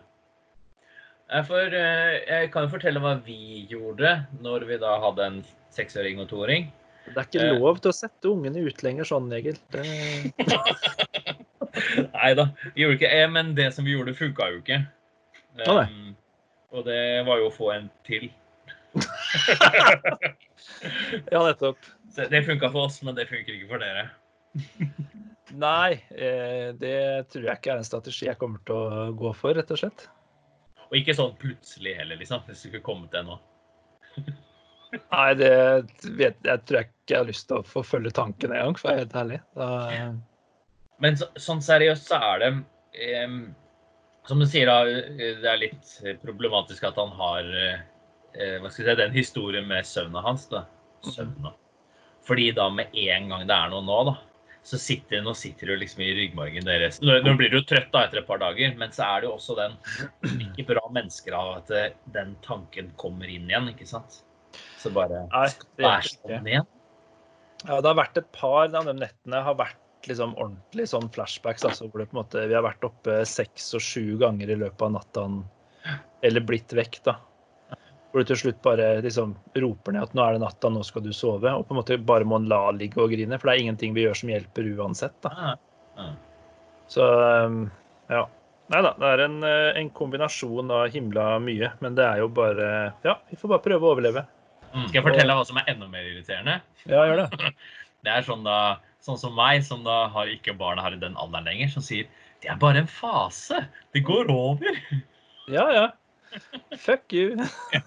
For 1.48 1.74
eh, 1.80 2.20
jeg 2.28 2.52
kan 2.54 2.68
jo 2.68 2.74
fortelle 2.76 3.02
hva 3.02 3.16
vi 3.26 3.66
gjorde 3.72 4.16
når 4.44 4.68
vi 4.70 4.80
da 4.82 4.98
hadde 5.02 5.30
en 5.30 5.40
seksåring 5.74 6.22
og 6.22 6.30
toåring. 6.30 6.70
Det 7.08 7.18
er 7.18 7.26
ikke 7.28 7.48
eh. 7.48 7.58
lov 7.58 7.82
til 7.84 7.92
å 7.92 7.98
sette 7.98 8.30
ungene 8.30 8.64
ut 8.68 8.86
lenger 8.86 9.10
sånn, 9.10 9.32
Egil. 9.36 9.58
Det... 9.74 9.84
Nei 12.18 12.32
da, 12.38 12.48
vi 12.74 12.84
gjorde 12.84 13.00
ikke 13.00 13.12
det. 13.12 13.26
Men 13.34 13.54
det 13.58 13.70
som 13.76 13.86
vi 13.88 13.96
gjorde, 13.96 14.16
funka 14.18 14.50
jo 14.54 14.62
ikke. 14.62 14.80
Um, 15.68 16.16
og 16.74 16.88
det 16.88 17.02
var 17.28 17.42
jo 17.42 17.50
å 17.50 17.54
få 17.54 17.74
en 17.76 17.90
til. 18.08 18.32
ja, 21.34 21.40
nettopp. 21.40 21.80
Det 22.14 22.44
funka 22.46 22.70
for 22.74 22.88
oss, 22.88 23.02
men 23.06 23.18
det 23.18 23.30
funker 23.30 23.56
ikke 23.56 23.72
for 23.72 23.84
dere. 23.84 24.10
Nei, 25.64 26.02
eh, 26.18 26.74
det 26.78 27.30
tror 27.30 27.46
jeg 27.46 27.60
ikke 27.60 27.74
er 27.76 27.82
en 27.82 27.86
strategi 27.86 28.26
jeg 28.26 28.40
kommer 28.42 28.62
til 28.66 28.78
å 28.78 29.08
gå 29.18 29.34
for, 29.38 29.54
rett 29.58 29.70
og 29.74 29.82
slett. 29.84 30.08
Og 30.90 30.98
ikke 30.98 31.16
sånn 31.18 31.36
plutselig 31.42 31.96
heller, 32.00 32.18
liksom. 32.22 32.42
Hvis 32.48 32.64
du 32.64 32.70
skulle 32.70 32.86
kommet 32.86 33.14
til 33.14 33.28
nå. 33.28 33.38
Nei, 34.94 35.30
det 35.38 35.54
vet, 36.20 36.38
jeg 36.46 36.66
tror 36.66 36.80
jeg 36.80 36.90
ikke 36.90 37.14
jeg 37.14 37.20
har 37.20 37.30
lyst 37.30 37.48
til 37.50 37.60
å 37.60 37.66
forfølge 37.66 38.14
tanken 38.14 38.54
engang, 38.54 38.78
for 38.78 38.90
å 38.90 38.92
være 38.92 39.04
helt 39.04 39.16
ærlig. 39.22 39.40
Da, 39.58 39.70
men 41.04 41.20
så, 41.20 41.30
sånn 41.40 41.62
seriøst 41.64 42.10
så 42.10 42.20
er 42.32 42.44
det 42.44 42.52
eh, 43.04 43.40
Som 44.30 44.40
du 44.40 44.48
sier, 44.48 44.70
da, 44.70 44.88
det 45.20 45.50
er 45.50 45.60
litt 45.62 45.98
problematisk 46.24 46.86
at 46.88 47.00
han 47.00 47.12
har 47.20 47.50
eh, 47.60 47.82
hva 48.64 48.72
skal 48.72 48.88
jeg 48.88 48.96
si, 48.96 49.00
den 49.02 49.18
historien 49.18 49.68
med 49.70 49.86
søvna 49.86 50.24
hans. 50.26 50.48
da. 50.50 50.64
Søvna. 51.04 51.52
Fordi 52.24 52.52
da 52.56 52.70
med 52.72 52.94
en 52.96 53.28
gang 53.30 53.44
det 53.50 53.56
er 53.56 53.72
noe 53.74 53.84
nå, 53.84 53.98
da, 54.08 54.16
så 54.64 54.80
sitter, 54.80 55.22
nå 55.26 55.34
sitter 55.36 55.68
du 55.68 55.76
liksom 55.82 56.02
i 56.06 56.14
ryggmargen 56.16 56.66
deres. 56.68 57.02
Nå, 57.04 57.18
nå 57.26 57.34
blir 57.40 57.52
du 57.52 57.60
trøtt 57.68 57.92
da 57.92 58.06
etter 58.06 58.22
et 58.22 58.30
par 58.30 58.40
dager, 58.40 58.72
men 58.80 58.94
så 58.96 59.10
er 59.10 59.24
det 59.24 59.28
jo 59.28 59.34
også 59.36 59.58
den 59.60 59.76
ikke 60.48 60.70
bra 60.72 60.86
mennesker 60.96 61.36
av 61.36 61.52
at 61.58 61.74
eh, 61.76 61.90
den 62.16 62.38
tanken 62.46 62.94
kommer 63.00 63.28
inn 63.28 63.52
igjen, 63.52 63.68
ikke 63.74 63.90
sant? 63.90 64.22
Så 64.80 64.94
bare 64.96 65.26
Nei, 65.34 65.50
det 65.80 65.90
er 65.90 66.08
sånn 66.08 66.48
igjen. 66.48 66.70
Ja, 67.64 67.80
det 67.80 67.90
har 67.90 68.00
vært 68.00 68.20
et 68.20 68.32
par 68.36 68.72
av 68.72 68.88
de 68.88 68.96
nettene 68.96 69.44
har 69.44 69.60
vært 69.60 69.83
liksom 70.10 70.36
ordentlig 70.38 70.88
sånn 70.92 71.10
flashbacks. 71.14 71.66
Altså, 71.68 71.88
hvor 71.88 72.02
det 72.02 72.10
på 72.12 72.18
en 72.18 72.22
måte, 72.24 72.48
vi 72.50 72.58
har 72.58 72.66
vært 72.66 72.88
oppe 72.88 73.22
seks 73.30 73.74
og 73.78 73.84
sju 73.84 74.18
ganger 74.22 74.52
i 74.52 74.58
løpet 74.66 74.88
av 74.88 74.96
natta 74.98 75.28
eller 76.24 76.46
blitt 76.48 76.74
vekk. 76.74 77.00
da. 77.08 77.18
Hvor 78.12 78.22
du 78.22 78.30
til 78.30 78.40
slutt 78.44 78.60
bare 78.62 79.02
liksom 79.02 79.34
roper 79.58 79.96
ned 79.96 80.06
at 80.06 80.14
nå 80.14 80.22
er 80.22 80.36
det 80.36 80.44
natta, 80.44 80.70
nå 80.70 80.84
skal 80.86 81.02
du 81.06 81.10
sove. 81.16 81.50
Og 81.50 81.66
på 81.68 81.74
en 81.74 81.80
måte 81.82 81.98
bare 81.98 82.28
må 82.30 82.38
en 82.38 82.50
la 82.52 82.68
ligge 82.76 83.02
og 83.02 83.12
grine, 83.16 83.40
for 83.40 83.50
det 83.50 83.56
er 83.56 83.66
ingenting 83.66 83.96
vi 83.96 84.06
gjør 84.06 84.20
som 84.20 84.32
hjelper 84.34 84.70
uansett. 84.78 85.18
da. 85.26 85.58
Så 86.94 87.08
um, 87.48 87.66
ja. 88.12 88.28
Nei 88.72 88.80
da, 88.86 88.94
det 88.96 89.10
er 89.10 89.22
en, 89.26 89.36
eh, 89.44 89.70
en, 89.82 89.90
kombinasjon 89.94 90.72
av 90.72 90.86
himla 90.94 91.26
mye. 91.44 91.74
Men 91.84 91.98
det 91.98 92.06
er 92.06 92.22
jo 92.24 92.30
bare 92.32 92.70
Ja, 93.04 93.18
vi 93.30 93.38
får 93.38 93.56
bare 93.56 93.66
prøve 93.66 93.86
å 93.86 93.96
overleve. 93.96 94.24
Mm. 94.72 94.88
Skal 94.88 95.00
jeg 95.00 95.06
fortelle 95.06 95.36
hva 95.38 95.44
som 95.46 95.60
er 95.60 95.68
enda 95.74 95.90
mer 95.92 96.06
irriterende? 96.08 96.56
Ja, 96.86 97.04
gjør 97.10 97.26
det. 97.26 97.54
Det 98.04 98.12
er 98.12 98.26
sånn 98.28 98.42
da 98.44 98.58
sånn 99.04 99.20
som 99.20 99.36
meg, 99.38 99.64
som 99.68 99.84
da 99.86 100.06
har 100.14 100.32
ikke 100.32 100.56
barna 100.58 100.86
her 100.86 100.96
i 100.96 101.02
den 101.02 101.18
alderen 101.20 101.48
lenger, 101.50 101.74
som 101.76 101.84
sier 101.86 102.08
det 102.44 102.52
er 102.52 102.60
bare 102.60 102.84
en 102.84 102.90
fase. 102.92 103.62
Det 103.96 104.04
går 104.04 104.32
over. 104.32 104.80
Ja, 105.48 105.64
ja. 105.72 105.86
Fuck 106.80 107.14
you. 107.16 107.38
ja. 107.72 107.82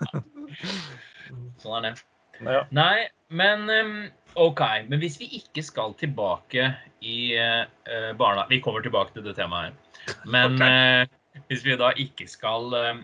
Sånn 1.60 1.76
er 1.76 1.84
det. 1.90 1.92
Ja. 2.44 2.62
Nei, 2.76 3.08
men 3.28 3.68
um, 3.68 3.98
OK. 4.40 4.62
Men 4.88 5.00
hvis 5.02 5.18
vi 5.20 5.28
ikke 5.40 5.64
skal 5.64 5.96
tilbake 6.00 6.70
i 7.04 7.36
uh, 7.36 7.64
barna 8.16 8.46
Vi 8.50 8.60
kommer 8.64 8.84
tilbake 8.84 9.16
til 9.16 9.24
det 9.26 9.36
temaet 9.36 9.72
her. 9.72 10.16
Men 10.24 10.56
okay. 10.56 11.04
uh, 11.04 11.44
hvis 11.50 11.64
vi 11.66 11.76
da 11.80 11.92
ikke 12.00 12.28
skal 12.30 12.72
uh, 12.76 13.00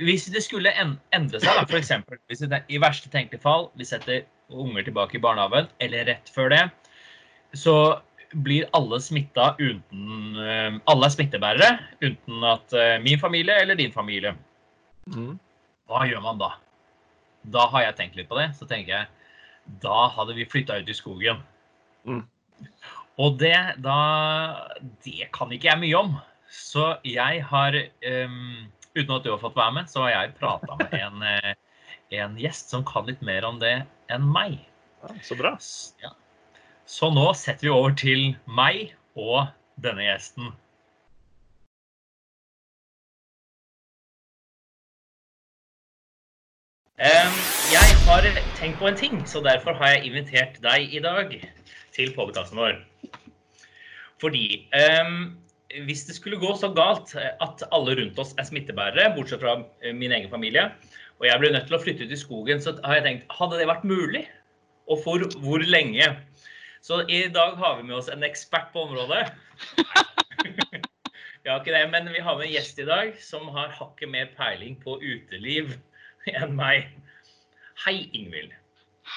Hvis 0.00 0.28
det 0.32 0.44
skulle 0.46 0.72
en, 0.80 0.94
endre 1.16 1.40
seg, 1.42 1.52
da, 1.52 1.64
f.eks. 1.68 1.92
hvis 2.30 2.44
det 2.48 2.62
i 2.72 2.80
verste 2.80 3.12
tenkelige 3.12 3.44
fall 3.44 3.68
vi 3.76 3.88
setter 3.88 4.22
unger 4.50 4.86
tilbake 4.86 5.18
i 5.18 5.22
barnehagen, 5.22 5.68
eller 5.84 6.08
rett 6.08 6.30
før 6.32 6.48
det, 6.50 6.62
så 7.56 7.74
blir 8.32 8.68
alle 8.76 9.00
smitta 9.02 9.56
uten 9.58 10.36
eh, 10.38 10.76
Alle 10.86 11.06
er 11.08 11.14
smittebærere 11.14 11.70
uten 11.98 12.44
at 12.46 12.74
eh, 12.78 12.96
min 13.02 13.18
familie 13.18 13.56
eller 13.62 13.78
din 13.78 13.92
familie. 13.92 14.36
Mm. 15.10 15.38
Hva 15.90 16.04
gjør 16.06 16.22
man 16.22 16.38
da? 16.38 16.52
Da 17.50 17.66
har 17.72 17.88
jeg 17.88 17.96
tenkt 17.98 18.20
litt 18.20 18.30
på 18.30 18.38
det. 18.38 18.52
Så 18.58 18.68
tenker 18.70 18.94
jeg 18.94 19.08
da 19.82 20.08
hadde 20.14 20.34
vi 20.34 20.48
flytta 20.48 20.80
ut 20.80 20.88
i 20.90 20.96
skogen. 20.96 21.42
Mm. 22.08 22.24
Og 23.20 23.38
det 23.40 23.56
da 23.84 23.98
Det 25.04 25.28
kan 25.34 25.52
ikke 25.52 25.70
jeg 25.70 25.82
mye 25.82 25.98
om. 25.98 26.14
Så 26.50 26.96
jeg 27.06 27.44
har 27.46 27.76
um, 27.76 28.70
Uten 28.96 29.12
at 29.14 29.26
du 29.26 29.30
har 29.30 29.38
fått 29.38 29.54
være 29.54 29.74
med, 29.76 29.90
så 29.90 30.02
har 30.02 30.10
jeg 30.10 30.32
prata 30.40 30.74
med 30.80 30.94
en, 30.98 31.20
eh, 31.22 31.52
en 32.18 32.32
gjest 32.40 32.72
som 32.72 32.82
kan 32.82 33.06
litt 33.06 33.20
mer 33.22 33.44
om 33.46 33.60
det 33.62 33.84
enn 34.10 34.24
meg. 34.26 34.56
Ja, 35.04 35.12
så 35.22 35.36
bra. 35.38 35.52
Ja. 36.02 36.10
Så 36.90 37.06
nå 37.14 37.28
setter 37.38 37.68
vi 37.68 37.70
over 37.70 37.92
til 37.94 38.32
meg 38.50 38.90
og 39.14 39.52
denne 39.78 40.08
gjesten. 40.08 40.48
Jeg 47.00 47.92
har 48.08 48.26
tenkt 48.58 48.80
på 48.80 48.88
en 48.90 48.98
ting, 48.98 49.20
så 49.24 49.38
derfor 49.44 49.78
har 49.78 49.94
jeg 49.94 50.10
invitert 50.10 50.58
deg 50.64 50.90
i 50.90 51.00
dag 51.04 51.30
til 51.94 52.10
podkasten 52.16 52.58
vår. 52.58 52.80
Fordi 54.20 54.66
um, 54.74 55.14
hvis 55.86 56.02
det 56.08 56.18
skulle 56.18 56.40
gå 56.42 56.50
så 56.58 56.72
galt 56.74 57.14
at 57.14 57.62
alle 57.70 57.94
rundt 58.00 58.18
oss 58.18 58.34
er 58.34 58.48
smittebærere, 58.50 59.12
bortsett 59.14 59.40
fra 59.44 59.60
eh, 59.78 59.94
min 59.94 60.12
egen 60.12 60.28
familie, 60.32 60.66
og 61.22 61.30
jeg 61.30 61.38
ble 61.38 61.52
nødt 61.54 61.70
til 61.70 61.78
å 61.78 61.80
flytte 61.86 62.10
ut 62.10 62.18
i 62.18 62.18
skogen, 62.18 62.60
så 62.60 62.74
har 62.82 62.98
jeg 62.98 63.06
tenkt 63.06 63.38
hadde 63.38 63.62
det 63.62 63.70
vært 63.70 63.86
mulig? 63.86 64.26
Og 64.90 64.98
for 65.06 65.22
hvor 65.38 65.62
lenge? 65.62 66.10
Så 66.80 67.02
i 67.08 67.28
dag 67.28 67.56
har 67.60 67.76
vi 67.76 67.82
med 67.82 67.96
oss 67.96 68.08
en 68.08 68.24
ekspert 68.24 68.72
på 68.72 68.86
området. 68.86 69.26
vi 71.42 71.50
har 71.50 71.60
ikke 71.60 71.74
det, 71.74 71.84
men 71.92 72.08
vi 72.12 72.22
har 72.24 72.38
med 72.38 72.48
en 72.48 72.54
gjest 72.54 72.80
i 72.80 72.88
dag 72.88 73.12
som 73.20 73.48
har 73.52 73.74
hakket 73.76 74.08
mer 74.08 74.30
peiling 74.38 74.78
på 74.80 74.96
uteliv 75.02 75.74
enn 76.32 76.56
meg. 76.56 76.88
Hei, 77.84 78.08
Ingvild. 78.16 78.54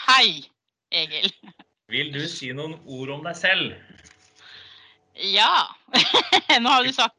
Hei, 0.08 0.44
Egil. 0.92 1.32
Vil 1.92 2.12
du 2.12 2.24
si 2.28 2.52
noen 2.56 2.76
ord 2.84 3.16
om 3.16 3.24
deg 3.28 3.40
selv? 3.40 3.74
Ja. 5.16 5.68
Nå 6.64 6.68
har 6.68 6.84
du 6.84 6.92
sagt, 6.96 7.16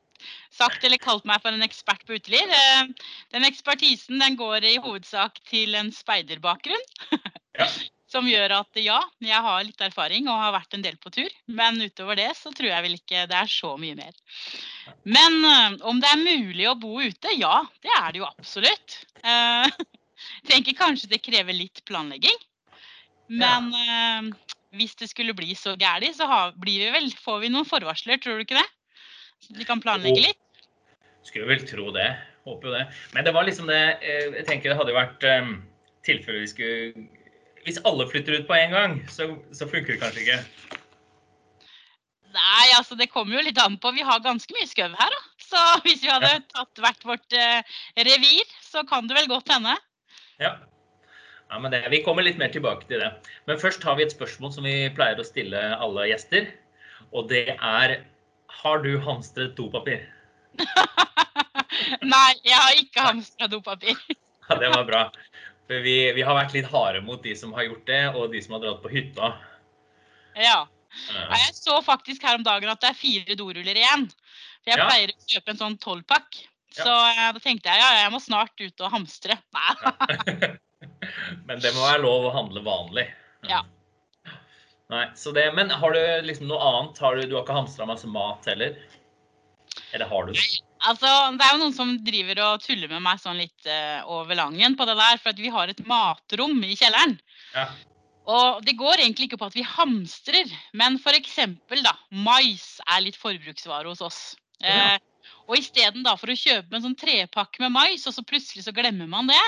sagt, 0.53 0.85
eller 0.85 1.01
kalt 1.01 1.25
meg 1.29 1.41
for 1.41 1.57
en 1.57 1.65
ekspert 1.65 2.05
på 2.05 2.19
uteliv. 2.19 2.53
Eh, 2.53 3.11
den 3.33 3.49
ekspertisen 3.49 4.21
den 4.21 4.37
går 4.41 4.67
i 4.69 4.77
hovedsak 4.77 5.41
til 5.49 5.77
en 5.81 5.93
speiderbakgrunn. 5.95 6.89
Ja. 7.57 7.69
Som 8.15 8.29
gjør 8.31 8.53
at 8.61 8.79
ja, 8.79 9.01
jeg 9.25 9.43
har 9.43 9.65
litt 9.67 9.81
erfaring 9.83 10.29
og 10.31 10.39
har 10.39 10.53
vært 10.55 10.77
en 10.77 10.85
del 10.85 10.95
på 11.03 11.11
tur. 11.15 11.33
Men 11.51 11.81
utover 11.83 12.21
det 12.21 12.29
så 12.39 12.53
tror 12.55 12.71
jeg 12.71 12.85
vel 12.85 12.95
ikke 12.95 13.25
det 13.31 13.39
er 13.41 13.51
så 13.51 13.73
mye 13.81 13.97
mer. 13.99 14.15
Men 15.03 15.41
uh, 15.43 15.75
om 15.91 15.99
det 16.03 16.13
er 16.13 16.23
mulig 16.23 16.69
å 16.71 16.77
bo 16.79 17.01
ute? 17.03 17.33
Ja, 17.35 17.65
det 17.83 17.91
er 17.97 18.15
det 18.15 18.23
jo 18.23 18.29
absolutt. 18.29 19.01
Jeg 20.45 20.47
tenker 20.47 20.77
kanskje 20.79 21.09
det 21.11 21.25
krever 21.25 21.57
litt 21.57 21.83
planlegging. 21.89 22.39
Men 23.35 23.67
uh, 23.75 24.31
hvis 24.79 24.95
det 25.01 25.11
skulle 25.11 25.35
bli 25.37 25.57
så 25.59 25.75
gærent, 25.81 26.15
så 26.17 26.29
har, 26.31 26.55
vi 26.63 26.79
vel, 26.95 27.11
får 27.25 27.43
vi 27.43 27.51
noen 27.51 27.67
forvarsler, 27.69 28.21
tror 28.23 28.39
du 28.39 28.45
ikke 28.47 28.61
det? 28.61 28.69
Så 29.43 29.59
vi 29.59 29.67
kan 29.67 29.83
planlegge 29.83 30.23
litt? 30.29 30.41
Skulle 31.27 31.51
vel 31.51 31.67
tro 31.67 31.91
det. 31.97 32.13
Håper 32.47 32.71
jo 32.71 32.77
det. 32.77 32.87
Men 33.17 33.27
det 33.27 33.35
var 33.35 33.49
liksom 33.49 33.67
det 33.71 33.83
Jeg 34.05 34.45
tenker 34.47 34.71
det 34.71 34.79
hadde 34.79 34.97
vært 34.97 35.29
tilfelle 36.05 36.45
vi 36.45 36.51
skulle 36.53 37.07
hvis 37.65 37.81
alle 37.89 38.07
flytter 38.11 38.41
ut 38.41 38.49
på 38.49 38.57
en 38.57 38.75
gang, 38.75 38.99
så, 39.13 39.31
så 39.57 39.69
funker 39.69 39.95
det 39.95 40.03
kanskje 40.03 40.25
ikke? 40.25 40.41
Nei, 42.35 42.67
altså 42.75 42.97
det 42.99 43.13
kommer 43.13 43.39
jo 43.39 43.45
litt 43.47 43.61
an 43.63 43.77
på. 43.79 43.93
Vi 43.95 44.05
har 44.07 44.23
ganske 44.25 44.55
mye 44.57 44.67
skau 44.67 44.91
her, 44.91 45.17
da. 45.17 45.23
Så 45.45 45.65
hvis 45.87 46.03
vi 46.03 46.11
hadde 46.11 46.37
tatt 46.53 46.83
hvert 46.83 47.09
vårt 47.09 47.37
eh, 47.39 47.75
revir, 48.09 48.55
så 48.65 48.85
kan 48.89 49.09
det 49.09 49.19
vel 49.19 49.31
godt 49.31 49.53
hende. 49.55 49.77
Ja. 50.43 50.57
ja 51.53 51.61
men 51.63 51.75
det, 51.75 51.85
vi 51.95 52.03
kommer 52.07 52.27
litt 52.27 52.41
mer 52.41 52.53
tilbake 52.55 52.89
til 52.91 53.03
det. 53.05 53.13
Men 53.49 53.61
først 53.63 53.87
har 53.87 53.99
vi 53.99 54.07
et 54.07 54.17
spørsmål 54.17 54.55
som 54.57 54.67
vi 54.67 54.91
pleier 54.97 55.21
å 55.21 55.27
stille 55.27 55.63
alle 55.79 56.09
gjester. 56.11 56.51
Og 57.15 57.31
det 57.31 57.47
er 57.55 58.01
Har 58.65 58.81
du 58.83 58.95
hamstret 59.03 59.57
dopapir? 59.59 60.05
Nei, 62.15 62.31
jeg 62.47 62.55
har 62.55 62.79
ikke 62.79 63.07
hamstra 63.09 63.49
dopapir. 63.51 63.99
ja, 64.49 64.59
det 64.61 64.71
var 64.73 64.85
bra. 64.89 65.03
For 65.65 65.81
vi, 65.85 65.97
vi, 66.13 66.23
har 66.27 66.37
vært 66.37 66.55
litt 66.57 66.69
harde 66.69 67.01
mot 67.05 67.23
de 67.25 67.33
som 67.39 67.55
har 67.57 67.69
gjort 67.69 67.87
det, 67.89 68.03
og 68.13 68.33
de 68.35 68.41
som 68.45 68.57
har 68.57 68.65
dratt 68.65 68.83
på 68.85 68.93
hytta. 68.93 69.31
Ja. 70.37 70.65
Jeg 71.11 71.55
så 71.57 71.81
faktisk 71.83 72.23
her 72.23 72.37
om 72.39 72.45
dagen 72.47 72.71
at 72.71 72.83
det 72.83 72.93
er 72.93 72.99
fire 72.99 73.37
doruller 73.39 73.79
igjen. 73.79 74.07
For 74.63 74.75
jeg 74.75 74.81
ja. 74.81 74.89
pleier 74.91 75.13
å 75.15 75.31
kjøpe 75.33 75.55
en 75.55 75.63
sånn 75.63 75.79
tolvpakk. 75.83 76.43
Så 76.75 76.85
ja. 76.87 77.31
da 77.35 77.41
tenkte 77.43 77.71
jeg 77.71 77.81
ja, 77.81 77.91
jeg 78.03 78.13
må 78.13 78.21
snart 78.23 78.61
ut 78.61 78.85
og 78.85 78.93
hamstre. 78.93 79.39
Ja. 79.55 79.95
men 81.49 81.63
det 81.63 81.73
må 81.75 81.85
være 81.85 82.03
lov 82.05 82.29
å 82.29 82.35
handle 82.35 82.65
vanlig. 82.67 83.07
Ja. 83.49 83.63
Nei, 84.93 85.07
så 85.17 85.33
det, 85.33 85.47
Men 85.57 85.73
har 85.73 85.97
du 85.97 86.01
liksom 86.27 86.49
noe 86.51 86.61
annet? 86.61 87.01
Har 87.01 87.17
du, 87.17 87.25
du 87.25 87.39
har 87.39 87.47
ikke 87.47 87.57
hamstra 87.57 87.89
masse 87.89 88.11
mat 88.11 88.47
heller? 88.51 88.77
Eller 89.97 90.11
har 90.11 90.27
du 90.27 90.35
det? 90.35 90.45
Altså, 90.85 91.09
det 91.39 91.47
er 91.47 91.55
jo 91.55 91.63
noen 91.63 91.75
som 91.77 91.95
driver 92.05 92.41
og 92.45 92.63
tuller 92.65 92.91
med 92.91 93.03
meg 93.05 93.21
sånn 93.23 93.41
litt 93.41 93.69
uh, 93.69 94.05
over 94.13 94.37
langen 94.37 94.77
på 94.77 94.87
det 94.89 94.97
der, 94.99 95.21
for 95.23 95.33
at 95.33 95.41
vi 95.41 95.53
har 95.53 95.73
et 95.73 95.83
matrom 95.89 96.59
i 96.67 96.77
kjelleren. 96.77 97.17
Ja. 97.55 97.69
Og 98.35 98.63
det 98.65 98.77
går 98.81 99.03
egentlig 99.03 99.29
ikke 99.29 99.41
på 99.41 99.49
at 99.51 99.57
vi 99.57 99.65
hamstrer, 99.69 100.53
men 100.77 100.97
f.eks. 101.01 101.41
da, 101.85 101.97
mais 102.25 102.69
er 102.89 103.05
litt 103.05 103.19
forbruksvare 103.21 103.91
hos 103.91 104.05
oss. 104.05 104.21
Ja. 104.65 104.95
Eh, 104.95 105.35
og 105.45 105.59
istedenfor 105.61 106.33
å 106.33 106.39
kjøpe 106.39 106.77
en 106.77 106.85
sånn 106.87 106.97
trepakke 106.97 107.61
med 107.61 107.75
mais, 107.75 108.07
og 108.09 108.15
så 108.17 108.25
plutselig 108.25 108.65
så 108.65 108.73
glemmer 108.77 109.09
man 109.11 109.29
det, 109.29 109.43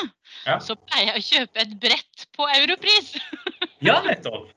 ja. 0.45 0.59
så 0.61 0.77
pleier 0.77 1.15
jeg 1.15 1.23
å 1.23 1.27
kjøpe 1.31 1.63
et 1.63 1.77
brett 1.81 2.27
på 2.37 2.49
Europris. 2.59 3.15
ja, 3.87 4.03
nettopp. 4.05 4.53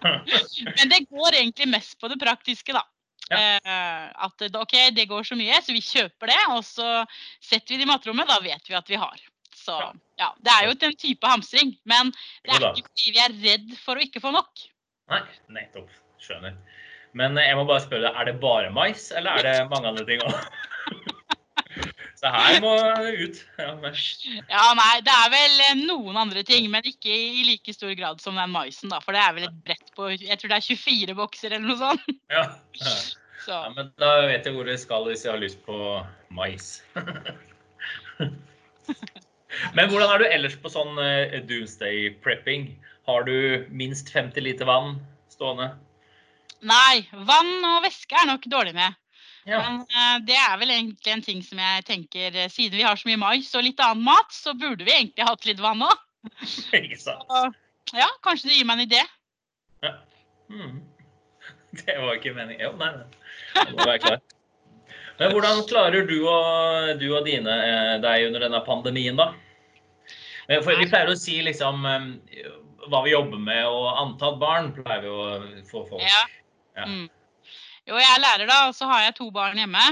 men 0.00 0.90
det 0.90 1.04
går 1.06 1.36
egentlig 1.36 1.68
mest 1.70 1.98
på 2.00 2.10
det 2.10 2.18
praktiske, 2.18 2.74
da. 2.74 2.82
Ja. 3.30 3.38
Eh, 3.38 4.06
at 4.26 4.46
OK, 4.58 4.76
det 4.96 5.06
går 5.10 5.26
så 5.26 5.38
mye, 5.38 5.60
så 5.62 5.74
vi 5.74 5.82
kjøper 5.84 6.32
det. 6.32 6.40
Og 6.56 6.64
så 6.66 6.88
setter 7.38 7.74
vi 7.74 7.80
det 7.80 7.86
i 7.86 7.90
matrommet. 7.90 8.30
Da 8.30 8.40
vet 8.44 8.66
vi 8.70 8.78
at 8.78 8.90
vi 8.90 8.98
har. 9.00 9.22
Så 9.60 9.76
ja, 10.18 10.30
det 10.40 10.52
er 10.52 10.68
jo 10.68 10.74
en 10.74 10.98
type 10.98 11.30
hamstring. 11.30 11.74
Men 11.88 12.12
det 12.46 12.56
er 12.56 12.70
ikke 12.72 12.90
fordi 12.90 13.14
vi 13.14 13.24
er 13.24 13.38
redd 13.46 13.74
for 13.84 13.98
å 13.98 14.04
ikke 14.04 14.22
få 14.24 14.34
nok. 14.34 14.66
Nei, 15.10 15.24
nettopp. 15.52 15.90
Skjønner. 16.20 16.58
Men 17.16 17.38
eh, 17.38 17.48
jeg 17.48 17.58
må 17.58 17.64
bare 17.68 17.82
spørre 17.84 18.06
deg, 18.06 18.18
er 18.18 18.28
det 18.28 18.40
bare 18.42 18.70
mais, 18.74 19.08
eller 19.16 19.38
er 19.38 19.46
det 19.46 19.70
mange 19.70 19.90
andre 19.90 20.06
ting 20.08 20.22
òg? 20.26 20.36
Så 22.20 22.28
her 22.28 22.58
må 22.60 22.74
ut. 22.76 23.38
Ja, 23.56 23.70
ja, 23.80 24.64
nei, 24.76 24.96
det 25.06 25.12
er 25.14 25.30
vel 25.32 25.62
eh, 25.64 25.78
noen 25.86 26.18
andre 26.20 26.42
ting, 26.44 26.66
men 26.72 26.84
ikke 26.84 27.08
i 27.08 27.46
like 27.46 27.72
stor 27.72 27.94
grad 27.96 28.20
som 28.20 28.36
den 28.36 28.52
maisen. 28.52 28.92
da, 28.92 28.98
For 29.00 29.16
det 29.16 29.22
er 29.24 29.32
vel 29.38 29.46
et 29.48 29.62
brett 29.64 29.88
på 29.96 30.10
jeg 30.12 30.36
tror 30.36 30.52
det 30.52 30.58
er 30.58 30.66
24 30.66 31.16
bokser 31.16 31.54
eller 31.56 31.64
noe 31.70 31.80
sånt. 31.80 32.12
Ja, 32.28 32.44
ja. 32.82 32.94
ja 33.48 33.62
men 33.72 33.88
da 34.02 34.12
vet 34.28 34.44
jeg 34.44 34.56
hvor 34.56 34.68
jeg 34.68 34.82
skal 34.84 35.08
hvis 35.08 35.24
jeg 35.24 35.32
har 35.32 35.40
lyst 35.40 35.64
på 35.64 35.78
mais. 36.36 36.68
men 39.76 39.88
hvordan 39.88 40.12
er 40.12 40.20
du 40.20 40.28
ellers 40.28 40.60
på 40.60 40.72
sånn 40.76 41.00
uh, 41.00 41.40
doomsday 41.48 42.10
prepping? 42.20 42.74
Har 43.08 43.24
du 43.24 43.64
minst 43.72 44.12
50 44.12 44.44
liter 44.44 44.68
vann 44.68 44.98
stående? 45.32 45.72
Nei, 46.68 47.00
vann 47.16 47.54
og 47.64 47.80
væske 47.86 48.12
er 48.12 48.28
nok 48.28 48.44
dårlig 48.52 48.76
med. 48.76 48.99
Ja. 49.50 49.60
Men 49.66 49.80
uh, 49.82 50.18
det 50.26 50.36
er 50.38 50.58
vel 50.60 50.70
egentlig 50.70 51.12
en 51.12 51.24
ting 51.24 51.40
som 51.42 51.58
jeg 51.58 51.86
tenker 51.88 52.36
uh, 52.36 52.46
Siden 52.52 52.78
vi 52.78 52.86
har 52.86 52.98
så 52.98 53.08
mye 53.08 53.18
mais 53.18 53.48
og 53.58 53.64
litt 53.66 53.80
annen 53.82 54.04
mat, 54.06 54.30
så 54.34 54.54
burde 54.54 54.86
vi 54.86 54.94
egentlig 54.94 55.26
hatt 55.26 55.48
litt 55.48 55.62
vann 55.62 55.86
òg. 55.86 56.06
Ja, 57.90 58.06
kanskje 58.22 58.46
du 58.46 58.54
gir 58.54 58.66
meg 58.68 58.78
en 58.78 58.84
idé. 58.84 59.00
Ja. 59.82 59.96
Hmm. 60.52 60.76
Det 61.80 61.96
var 61.98 62.12
ikke 62.14 62.36
meningen. 62.36 62.62
Jo, 62.62 62.70
nei, 62.78 62.90
nei. 63.00 63.08
Det 63.56 63.72
må 63.74 63.86
være 63.88 64.02
klart. 64.04 64.36
Men 65.18 65.34
hvordan 65.34 65.64
klarer 65.66 66.06
du 66.06 66.14
og, 66.20 66.92
du 67.00 67.08
og 67.10 67.26
dine 67.26 67.56
eh, 67.66 67.96
deg 68.04 68.28
under 68.28 68.44
denne 68.46 68.60
pandemien, 68.64 69.18
da? 69.18 69.32
For 70.62 70.78
vi 70.78 70.86
pleier 70.86 71.10
å 71.10 71.18
si 71.18 71.40
liksom 71.44 71.82
hva 71.82 73.02
vi 73.04 73.12
jobber 73.12 73.42
med, 73.42 73.66
og 73.66 73.98
antall 74.04 74.38
barn 74.40 74.70
pleier 74.76 75.02
vi 75.02 75.10
å 75.10 75.26
få 75.68 75.82
folk. 75.90 76.06
Ja. 76.06 76.22
ja. 76.78 76.86
Jo, 77.88 77.96
jeg 77.98 78.10
er 78.10 78.22
lærer, 78.22 78.46
da, 78.50 78.60
og 78.68 78.76
så 78.76 78.88
har 78.90 79.06
jeg 79.06 79.18
to 79.18 79.30
barn 79.34 79.58
hjemme. 79.58 79.84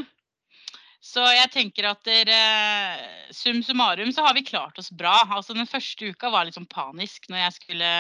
Så 1.09 1.23
jeg 1.31 1.49
tenker 1.55 1.87
at 1.89 2.03
der, 2.05 3.03
sum 3.33 3.61
summarum 3.65 4.11
så 4.13 4.25
har 4.27 4.35
vi 4.37 4.45
klart 4.47 4.79
oss 4.83 4.91
bra. 4.91 5.15
Altså 5.31 5.55
Den 5.57 5.69
første 5.71 6.11
uka 6.11 6.31
var 6.35 6.45
litt 6.45 6.59
sånn 6.59 6.69
panisk 6.69 7.31
når 7.31 7.45
jeg 7.45 7.57
skulle 7.57 7.93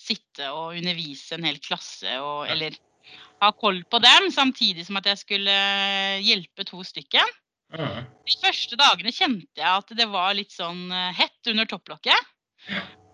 sitte 0.00 0.48
og 0.50 0.78
undervise 0.80 1.36
en 1.36 1.46
hel 1.46 1.60
klasse. 1.62 2.16
Og, 2.18 2.48
eller 2.50 2.78
ha 3.44 3.52
koll 3.56 3.82
på 3.92 4.00
dem, 4.02 4.30
samtidig 4.34 4.86
som 4.88 4.98
at 5.00 5.08
jeg 5.12 5.22
skulle 5.22 5.60
hjelpe 6.24 6.66
to 6.68 6.82
stykker. 6.86 7.36
De 8.26 8.36
første 8.42 8.76
dagene 8.78 9.12
kjente 9.14 9.60
jeg 9.60 9.70
at 9.70 9.92
det 9.96 10.08
var 10.10 10.34
litt 10.34 10.52
sånn 10.52 10.88
eh, 10.90 11.14
hett 11.14 11.52
under 11.52 11.68
topplokket. 11.70 12.30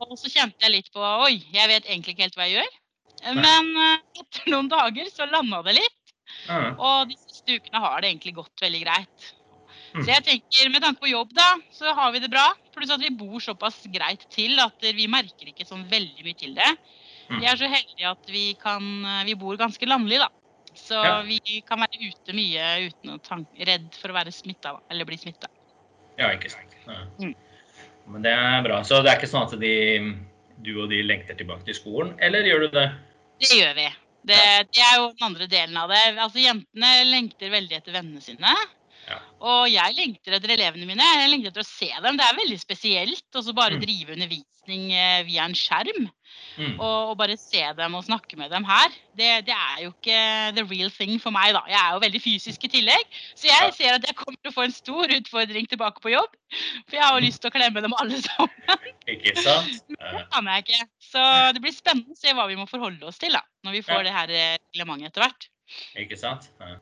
Og 0.01 0.17
så 0.21 0.31
kjente 0.33 0.65
jeg 0.65 0.73
litt 0.73 0.89
på 0.95 1.01
Oi, 1.01 1.37
jeg 1.53 1.71
vet 1.71 1.87
egentlig 1.89 2.17
ikke 2.17 2.27
helt 2.27 2.39
hva 2.39 2.49
jeg 2.49 2.59
gjør. 2.61 2.75
Men 3.37 3.71
eh, 3.83 4.01
etter 4.23 4.51
noen 4.53 4.71
dager 4.73 5.13
så 5.13 5.29
landa 5.29 5.63
det 5.67 5.77
litt. 5.79 5.96
Mm. 6.49 6.77
Og 6.79 7.11
de 7.11 7.17
siste 7.21 7.59
ukene 7.59 7.83
har 7.83 8.01
det 8.01 8.11
egentlig 8.13 8.37
gått 8.39 8.63
veldig 8.63 8.83
greit. 8.85 9.33
Mm. 9.97 10.03
Så 10.03 10.07
jeg 10.11 10.25
tenker 10.27 10.71
med 10.73 10.85
tanke 10.85 11.03
på 11.03 11.11
jobb, 11.11 11.33
da, 11.37 11.49
så 11.73 11.93
har 11.97 12.13
vi 12.13 12.21
det 12.23 12.31
bra. 12.33 12.47
Pluss 12.77 12.93
at 12.93 13.03
vi 13.03 13.13
bor 13.17 13.41
såpass 13.41 13.79
greit 13.93 14.27
til 14.35 14.59
at 14.61 14.89
vi 14.97 15.09
merker 15.11 15.53
ikke 15.53 15.67
sånn 15.69 15.87
veldig 15.91 16.27
mye 16.27 16.39
til 16.39 16.57
det. 16.59 16.73
Mm. 17.31 17.41
Vi 17.41 17.49
er 17.51 17.59
så 17.59 17.71
heldige 17.71 18.11
at 18.11 18.29
vi 18.31 18.45
kan 18.61 18.85
Vi 19.27 19.35
bor 19.35 19.57
ganske 19.59 19.89
landlig, 19.89 20.21
da. 20.23 20.29
Så 20.77 20.95
Ja. 20.95 21.23
vi 21.23 21.41
kan 21.67 21.81
være 21.81 21.99
ute 22.13 22.35
mye 22.37 22.89
uten 22.91 23.15
å 23.15 23.19
tank 23.25 23.49
redd 23.59 23.89
for 23.97 24.13
å 24.13 24.19
være 24.19 24.33
smitta 24.33 24.77
eller 24.91 25.09
bli 25.09 25.17
smitta. 25.17 25.49
Ja, 26.19 26.31
ikke 26.37 26.51
sant. 26.53 26.77
Ja. 26.87 27.33
Men 28.07 28.23
det 28.23 28.33
er 28.33 28.63
bra. 28.63 28.83
Så 28.83 29.03
det 29.03 29.11
er 29.11 29.19
ikke 29.19 29.31
sånn 29.31 29.49
at 29.49 29.59
de, 29.59 29.73
du 30.63 30.83
og 30.83 30.91
de 30.91 31.03
lengter 31.03 31.35
tilbake 31.35 31.65
til 31.65 31.75
skolen, 31.75 32.15
eller 32.21 32.47
gjør 32.47 32.67
du 32.67 32.69
det? 32.77 32.93
Det 33.41 33.57
gjør 33.59 33.75
vi. 33.75 33.89
Det, 34.27 34.41
det 34.75 34.83
er 34.83 34.97
jo 35.01 35.13
den 35.15 35.29
andre 35.29 35.47
delen 35.51 35.77
av 35.79 35.93
det. 35.93 36.03
Altså 36.19 36.43
Jentene 36.43 36.93
lengter 37.13 37.53
veldig 37.55 37.79
etter 37.79 37.95
vennene 37.95 38.25
sine. 38.25 38.57
Ja. 39.07 39.21
Og 39.47 39.69
jeg 39.71 39.95
lengter 39.95 40.35
etter 40.35 40.57
elevene 40.57 40.89
mine. 40.89 41.07
Jeg 41.23 41.31
lengter 41.31 41.53
etter 41.53 41.63
å 41.63 41.69
se 41.69 41.93
dem. 42.03 42.19
Det 42.19 42.27
er 42.27 42.41
veldig 42.43 42.59
spesielt 42.59 43.39
å 43.39 43.45
bare 43.55 43.77
Mm. 43.79 43.83
drive 43.85 44.15
undervisning 44.17 44.89
eh, 44.99 45.21
via 45.29 45.45
en 45.47 45.55
skjerm. 45.55 46.09
Mm. 46.59 46.73
Og, 46.81 47.13
og 47.13 47.19
bare 47.21 47.37
se 47.39 47.61
dem 47.79 47.95
og 47.95 48.03
snakke 48.09 48.35
med 48.41 48.51
dem 48.51 48.65
her. 48.67 48.91
Det, 49.17 49.29
det 49.47 49.55
er 49.55 49.85
jo 49.85 49.93
ikke 49.93 50.17
the 50.57 50.65
real 50.67 50.91
thing 50.91 51.21
for 51.23 51.31
meg, 51.31 51.53
da. 51.55 51.63
Jeg 51.71 51.79
er 51.79 51.93
jo 51.95 52.01
veldig 52.03 52.21
fysisk 52.25 52.65
i 52.67 52.73
tillegg. 52.73 53.05
Så 53.39 53.47
jeg 53.47 53.69
Ja. 53.69 53.71
ser 53.77 53.95
at 53.95 54.09
jeg 54.09 54.17
kommer 54.19 54.41
til 54.43 54.51
å 54.51 54.57
få 54.57 54.65
en 54.67 54.75
stor 54.75 55.07
utfordring 55.21 55.69
tilbake 55.71 56.03
på 56.03 56.11
jobb. 56.17 56.35
For 56.89 56.99
jeg 56.99 57.05
har 57.07 57.15
jo 57.15 57.25
lyst 57.29 57.41
til 57.45 57.53
å 57.53 57.55
klemme 57.55 57.85
dem 57.85 57.95
alle 58.01 58.19
sammen. 58.27 58.91
Ikke 59.07 59.37
sant? 59.39 59.85
Ja. 59.95 60.11
Det 60.19 60.25
kan 60.35 60.51
jeg 60.51 60.67
ikke. 60.67 60.83
Så 61.13 61.23
det 61.55 61.63
blir 61.63 61.77
spennende 61.79 62.17
å 62.17 62.19
se 62.19 62.35
hva 62.35 62.49
vi 62.51 62.59
må 62.59 62.67
forholde 62.67 63.07
oss 63.07 63.23
til 63.23 63.37
da, 63.39 63.45
når 63.67 63.77
vi 63.79 63.85
får 63.87 64.01
Ja. 64.01 64.05
det 64.07 64.15
her 64.17 64.35
eh, 64.35 64.59
reglementet 64.73 65.11
etter 65.11 65.25
hvert. 65.27 65.49
Ikke 65.99 66.19
sant? 66.21 66.47
Ja. 66.63 66.77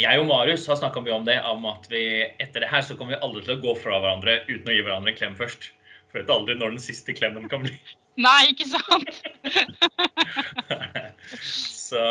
Jeg 0.00 0.18
og 0.22 0.26
Marius 0.26 0.64
har 0.66 0.78
snakka 0.80 1.02
mye 1.04 1.14
om 1.14 1.24
det, 1.28 1.36
om 1.46 1.66
at 1.68 1.84
vi 1.92 2.02
etter 2.40 2.64
det 2.64 2.70
her 2.72 2.82
så 2.82 2.96
kommer 2.96 3.14
vi 3.14 3.22
aldri 3.22 3.42
til 3.44 3.58
å 3.58 3.62
gå 3.62 3.74
fra 3.82 3.98
hverandre 4.00 4.38
uten 4.48 4.70
å 4.72 4.74
gi 4.74 4.82
hverandre 4.82 5.12
en 5.12 5.18
klem 5.18 5.36
først. 5.38 5.68
For 6.10 6.20
vet 6.22 6.32
aldri 6.32 6.56
når 6.58 6.74
den 6.74 6.82
siste 6.84 7.14
klemmen 7.16 7.48
kan 7.52 7.62
bli. 7.64 7.74
Nei, 8.26 8.52
ikke 8.52 8.66
sant? 8.68 9.08
så 11.42 12.02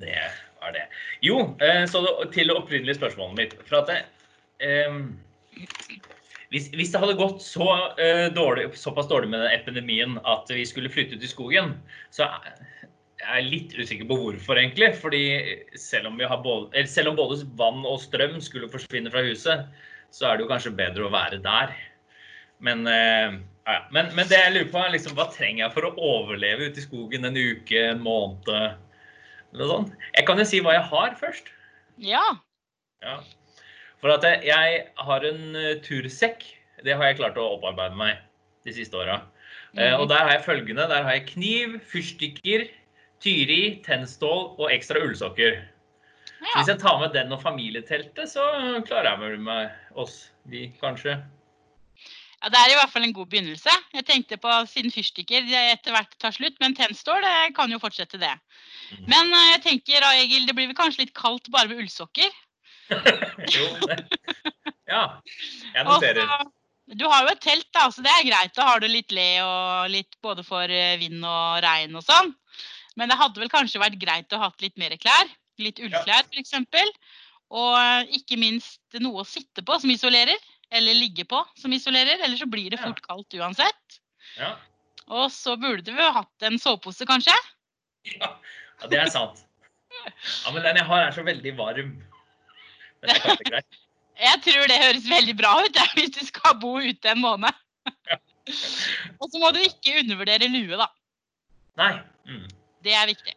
det 0.00 0.16
var 0.60 0.74
det. 0.76 0.86
Jo, 1.24 1.38
eh, 1.64 1.84
så 1.88 2.02
til 2.34 2.50
det 2.50 2.56
opprinnelige 2.56 2.98
spørsmålet 2.98 3.38
mitt. 3.38 3.54
For 3.68 3.80
at 3.80 3.92
det, 3.92 4.00
em, 4.66 5.06
hvis, 6.56 6.70
hvis 6.72 6.92
det 6.94 7.02
hadde 7.02 7.18
gått 7.18 7.42
så, 7.44 7.66
uh, 8.00 8.26
dårlig, 8.32 8.70
såpass 8.80 9.10
dårlig 9.10 9.28
med 9.34 9.44
den 9.44 9.52
epidemien 9.52 10.16
at 10.24 10.48
vi 10.48 10.64
skulle 10.68 10.92
flytte 10.92 11.18
ut 11.18 11.26
i 11.26 11.30
skogen, 11.30 11.74
så 12.14 12.30
jeg 13.20 13.26
er 13.26 13.44
litt 13.44 13.74
usikker 13.76 14.08
på 14.08 14.16
hvorfor, 14.20 14.60
egentlig. 14.60 14.92
Fordi 15.00 15.24
selv 15.80 16.10
om, 16.10 16.16
vi 16.20 16.28
har 16.28 16.40
både, 16.44 16.86
selv 16.88 17.12
om 17.12 17.18
både 17.18 17.42
vann 17.58 17.84
og 17.84 18.00
strøm 18.00 18.38
skulle 18.44 18.70
forsvinne 18.72 19.12
fra 19.12 19.24
huset, 19.26 19.68
så 20.14 20.30
er 20.30 20.36
det 20.36 20.46
jo 20.46 20.50
kanskje 20.52 20.76
bedre 20.78 21.06
å 21.06 21.12
være 21.12 21.42
der. 21.44 21.76
Men, 22.64 22.86
uh, 22.88 23.36
ja, 23.66 23.76
ja. 23.76 23.80
men, 23.92 24.12
men 24.16 24.28
det 24.30 24.40
jeg 24.40 24.54
lurer 24.54 24.72
på, 24.72 24.80
er 24.80 24.96
liksom, 24.96 25.16
hva 25.18 25.28
trenger 25.34 25.66
jeg 25.66 25.76
for 25.76 25.88
å 25.88 25.94
overleve 26.16 26.70
ute 26.70 26.80
i 26.80 26.86
skogen 26.86 27.28
en 27.28 27.36
uke, 27.36 27.82
en 27.92 28.04
måned? 28.04 28.48
Eller 28.48 29.64
noe 29.64 29.72
sånt? 29.72 29.96
Jeg 30.16 30.28
kan 30.28 30.40
jo 30.40 30.48
si 30.48 30.62
hva 30.64 30.76
jeg 30.78 30.88
har 30.88 31.18
først. 31.20 31.52
Ja. 32.00 32.24
Ja. 33.04 33.20
For 34.00 34.10
at 34.10 34.22
jeg- 34.44 34.88
har 34.98 35.24
en 35.24 35.56
eh, 35.56 35.74
tursekk. 35.80 36.42
Det 36.84 36.94
har 36.96 37.04
jeg 37.04 37.16
klart 37.18 37.36
å 37.36 37.58
opparbeide 37.58 37.96
meg 37.96 38.18
de 38.64 38.72
siste 38.72 38.94
åra. 38.94 39.22
Eh, 39.76 39.90
Mhm. 39.92 40.00
Og 40.00 40.08
der 40.08 40.18
har 40.18 40.30
jeg 40.30 40.44
følgende. 40.44 40.88
Der 40.88 41.02
har 41.02 41.12
jeg 41.12 41.26
kniv, 41.26 41.80
fyrstikker, 41.86 42.68
tyri, 43.20 43.82
tennstål 43.82 44.58
og 44.58 44.70
ekstra 44.70 45.00
ullsokker. 45.00 45.68
Ja. 46.36 46.60
hvis 46.60 46.68
jeg 46.68 46.78
tar 46.80 46.98
med 47.00 47.12
den 47.14 47.32
og 47.32 47.40
familieteltet, 47.42 48.28
så 48.28 48.44
klarer 48.86 49.10
jeg 49.10 49.18
meg 49.18 49.38
med 49.40 49.70
oss. 49.96 50.30
Vi, 50.46 50.68
kanskje. 50.82 51.16
ja, 52.42 52.48
Det 52.48 52.58
er 52.60 52.70
i 52.70 52.76
hvert 52.76 52.90
fall 52.92 53.02
en 53.02 53.12
god 53.14 53.26
begynnelse. 53.26 53.70
Jeg 53.94 54.04
tenkte 54.04 54.36
på 54.36 54.52
siden 54.68 54.92
fyrstikker 54.92 55.42
etter 55.72 55.92
hvert 55.96 56.12
tar 56.20 56.30
slutt, 56.36 56.54
men 56.60 56.74
tennstål 56.76 57.24
kan 57.54 57.70
jo 57.70 57.78
fortsette 57.78 58.20
det. 58.20 58.34
Mhm. 58.92 59.08
Men 59.08 59.32
eh, 59.32 59.56
jeg 59.56 59.62
tenker 59.62 60.04
Egil, 60.12 60.46
det 60.46 60.54
blir 60.54 60.66
vel 60.68 60.76
kanskje 60.76 61.06
litt 61.06 61.14
kaldt 61.14 61.50
bare 61.50 61.68
med 61.68 61.78
ullsokker. 61.78 62.30
Jo, 62.90 63.66
det. 63.86 63.98
Ja. 64.88 65.02
Jeg 65.74 65.84
noterer. 65.86 66.26
så- 66.30 66.52
Du 66.96 67.04
har 67.10 67.24
jo 67.26 67.32
et 67.32 67.40
telt, 67.42 67.66
da, 67.74 67.88
så 67.90 68.02
det 68.04 68.12
er 68.14 68.22
greit. 68.28 68.52
Da 68.54 68.62
har 68.68 68.78
du 68.80 68.86
litt 68.86 69.10
le 69.10 69.40
og 69.42 69.90
litt 69.90 70.14
både 70.22 70.44
for 70.46 70.62
eh, 70.70 70.96
vind 71.00 71.24
og 71.26 71.62
regn 71.64 71.96
og 71.98 72.04
sånn. 72.06 72.30
Men 72.96 73.10
det 73.10 73.18
hadde 73.18 73.40
vel 73.42 73.50
kanskje 73.50 73.80
vært 73.82 73.98
greit 73.98 74.30
å 74.32 74.38
ha 74.38 74.52
litt 74.62 74.76
mer 74.78 74.94
klær. 74.96 75.32
Litt 75.58 75.80
ullklær 75.82 76.22
f.eks. 76.30 76.54
Og 77.50 77.74
eh, 77.78 78.06
ikke 78.20 78.38
minst 78.38 78.80
noe 79.02 79.24
å 79.24 79.26
sitte 79.26 79.64
på 79.66 79.80
som 79.82 79.90
isolerer. 79.90 80.38
Eller 80.70 80.94
ligge 80.94 81.24
på 81.26 81.42
som 81.58 81.72
isolerer. 81.74 82.22
Eller 82.22 82.36
så 82.38 82.46
blir 82.50 82.70
det 82.70 82.78
fort 82.78 83.02
kaldt 83.02 83.34
uansett. 83.34 83.98
Ja. 84.38 84.54
Og 85.08 85.28
så 85.34 85.56
burde 85.58 85.90
jo 85.90 86.12
hatt 86.14 86.42
en 86.46 86.58
sovepose, 86.58 87.06
kanskje. 87.06 87.34
Ja, 88.14 88.30
ja, 88.80 88.86
det 88.90 88.98
er 89.02 89.10
sant. 89.10 89.42
Ja, 90.44 90.50
Men 90.52 90.62
den 90.62 90.76
jeg 90.76 90.86
har, 90.86 91.02
er 91.06 91.10
så 91.14 91.22
veldig 91.26 91.56
varm. 91.58 91.78
Men 91.78 91.84
det 91.86 91.94
er 91.94 91.96
kanskje 91.96 92.02
greit. 92.02 92.14
Jeg 94.26 94.40
tror 94.46 94.70
det 94.70 94.80
høres 94.80 95.08
veldig 95.10 95.34
bra 95.36 95.50
ut 95.60 95.76
ja, 95.76 95.84
hvis 95.98 96.14
du 96.14 96.22
skal 96.24 96.56
bo 96.60 96.78
ute 96.80 97.10
en 97.12 97.20
måned. 97.20 97.52
Og 99.20 99.28
så 99.28 99.40
må 99.42 99.50
du 99.52 99.58
ikke 99.60 99.98
undervurdere 100.00 100.48
lue, 100.48 100.78
da. 100.80 100.86
Nei. 101.76 101.90
Mm. 102.24 102.46
Det 102.86 102.94
er 102.96 103.10
viktig. 103.10 103.34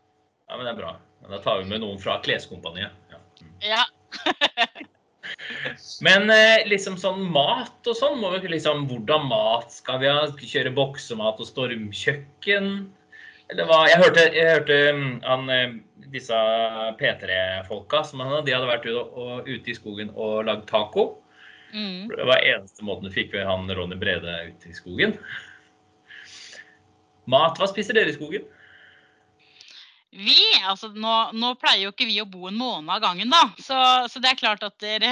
Ja, 0.47 0.55
men 0.55 0.63
det 0.63 0.71
er 0.71 0.79
bra. 0.79 0.93
Da 1.29 1.41
tar 1.43 1.59
vi 1.59 1.67
med 1.69 1.83
noen 1.83 1.99
fra 2.01 2.15
Kleskompaniet. 2.23 2.95
Ja. 3.11 3.19
Mm. 3.43 3.51
Ja. 3.65 3.83
Men 6.01 6.31
eh, 6.33 6.65
liksom 6.65 6.95
sånn 6.97 7.27
mat 7.33 7.85
og 7.85 7.97
sånn, 7.97 8.17
må 8.21 8.31
vi 8.33 8.49
liksom 8.49 8.87
Hvordan 8.89 9.27
mat 9.29 9.73
skal 9.75 9.99
vi 10.01 10.09
ha? 10.09 10.23
Kjøre 10.39 10.71
boksemat 10.73 11.41
og 11.43 11.49
stormkjøkken? 11.49 12.71
Eller 13.49 13.69
hva? 13.69 13.83
Jeg 13.89 14.01
hørte, 14.03 14.25
jeg 14.33 14.47
hørte 14.55 14.79
mm, 14.95 15.11
han, 15.25 15.45
eh, 15.53 15.77
disse 16.13 16.37
P3-folka 16.99 18.03
som 18.07 18.23
han, 18.23 18.39
de 18.45 18.55
hadde 18.55 18.69
vært 18.69 18.87
ute, 18.87 19.03
og, 19.03 19.49
ute 19.49 19.71
i 19.71 19.77
skogen 19.77 20.13
og 20.15 20.45
lagd 20.49 20.67
taco. 20.69 21.09
Mm. 21.73 22.09
Det 22.09 22.25
var 22.25 22.45
eneste 22.45 22.85
måten 22.85 23.09
du 23.09 23.13
fikk 23.13 23.35
ved 23.35 23.45
han 23.45 23.69
Ronny 23.77 23.97
Brede 23.99 24.39
ut 24.49 24.69
i 24.69 24.75
skogen. 24.77 25.17
Mat, 27.29 27.59
hva 27.59 27.67
spiser 27.69 27.97
dere 27.97 28.09
i 28.09 28.17
skogen? 28.17 28.47
Vi, 30.09 30.39
altså 30.65 30.87
nå, 30.89 31.15
nå 31.37 31.51
pleier 31.61 31.83
jo 31.83 31.91
ikke 31.91 32.07
vi 32.09 32.15
å 32.17 32.25
bo 32.25 32.47
en 32.49 32.57
måned 32.57 32.89
av 32.89 33.03
gangen, 33.03 33.29
da. 33.29 33.43
Så, 33.61 33.77
så 34.09 34.21
det 34.21 34.31
er 34.31 34.39
klart 34.39 34.63
at 34.65 34.73
dere 34.81 35.11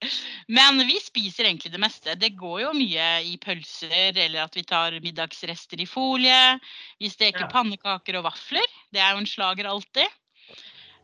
Men 0.56 0.80
vi 0.88 0.96
spiser 1.02 1.44
egentlig 1.44 1.74
det 1.74 1.82
meste. 1.82 2.14
Det 2.16 2.32
går 2.40 2.62
jo 2.62 2.70
mye 2.72 3.08
i 3.28 3.34
pølser, 3.42 4.16
eller 4.16 4.46
at 4.46 4.56
vi 4.56 4.64
tar 4.64 4.96
middagsrester 5.04 5.84
i 5.84 5.88
folie. 5.88 6.56
Vi 6.98 7.12
steker 7.12 7.44
Ja. 7.44 7.50
pannekaker 7.52 8.16
og 8.18 8.24
vafler. 8.30 8.64
Det 8.90 9.04
er 9.04 9.12
jo 9.12 9.20
en 9.20 9.28
slager 9.28 9.68
alltid. 9.68 10.08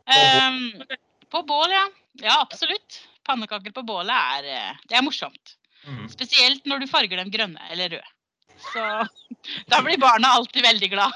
Um, 0.07 0.83
på 1.31 1.41
bål, 1.47 1.71
ja. 1.71 1.85
Ja, 2.23 2.41
absolutt. 2.41 3.01
Pannekaker 3.27 3.73
på 3.75 3.83
bålet 3.85 4.15
er, 4.15 4.45
eh, 4.55 4.83
det 4.89 4.97
er 4.97 5.05
morsomt. 5.05 5.57
Mm. 5.87 6.05
Spesielt 6.11 6.65
når 6.67 6.83
du 6.83 6.87
farger 6.91 7.19
dem 7.19 7.31
grønne 7.31 7.61
eller 7.71 7.97
røde. 7.97 8.13
Så 8.71 8.83
da 9.71 9.81
blir 9.85 9.99
barna 10.01 10.33
alltid 10.39 10.65
veldig 10.65 10.89
glad. 10.95 11.13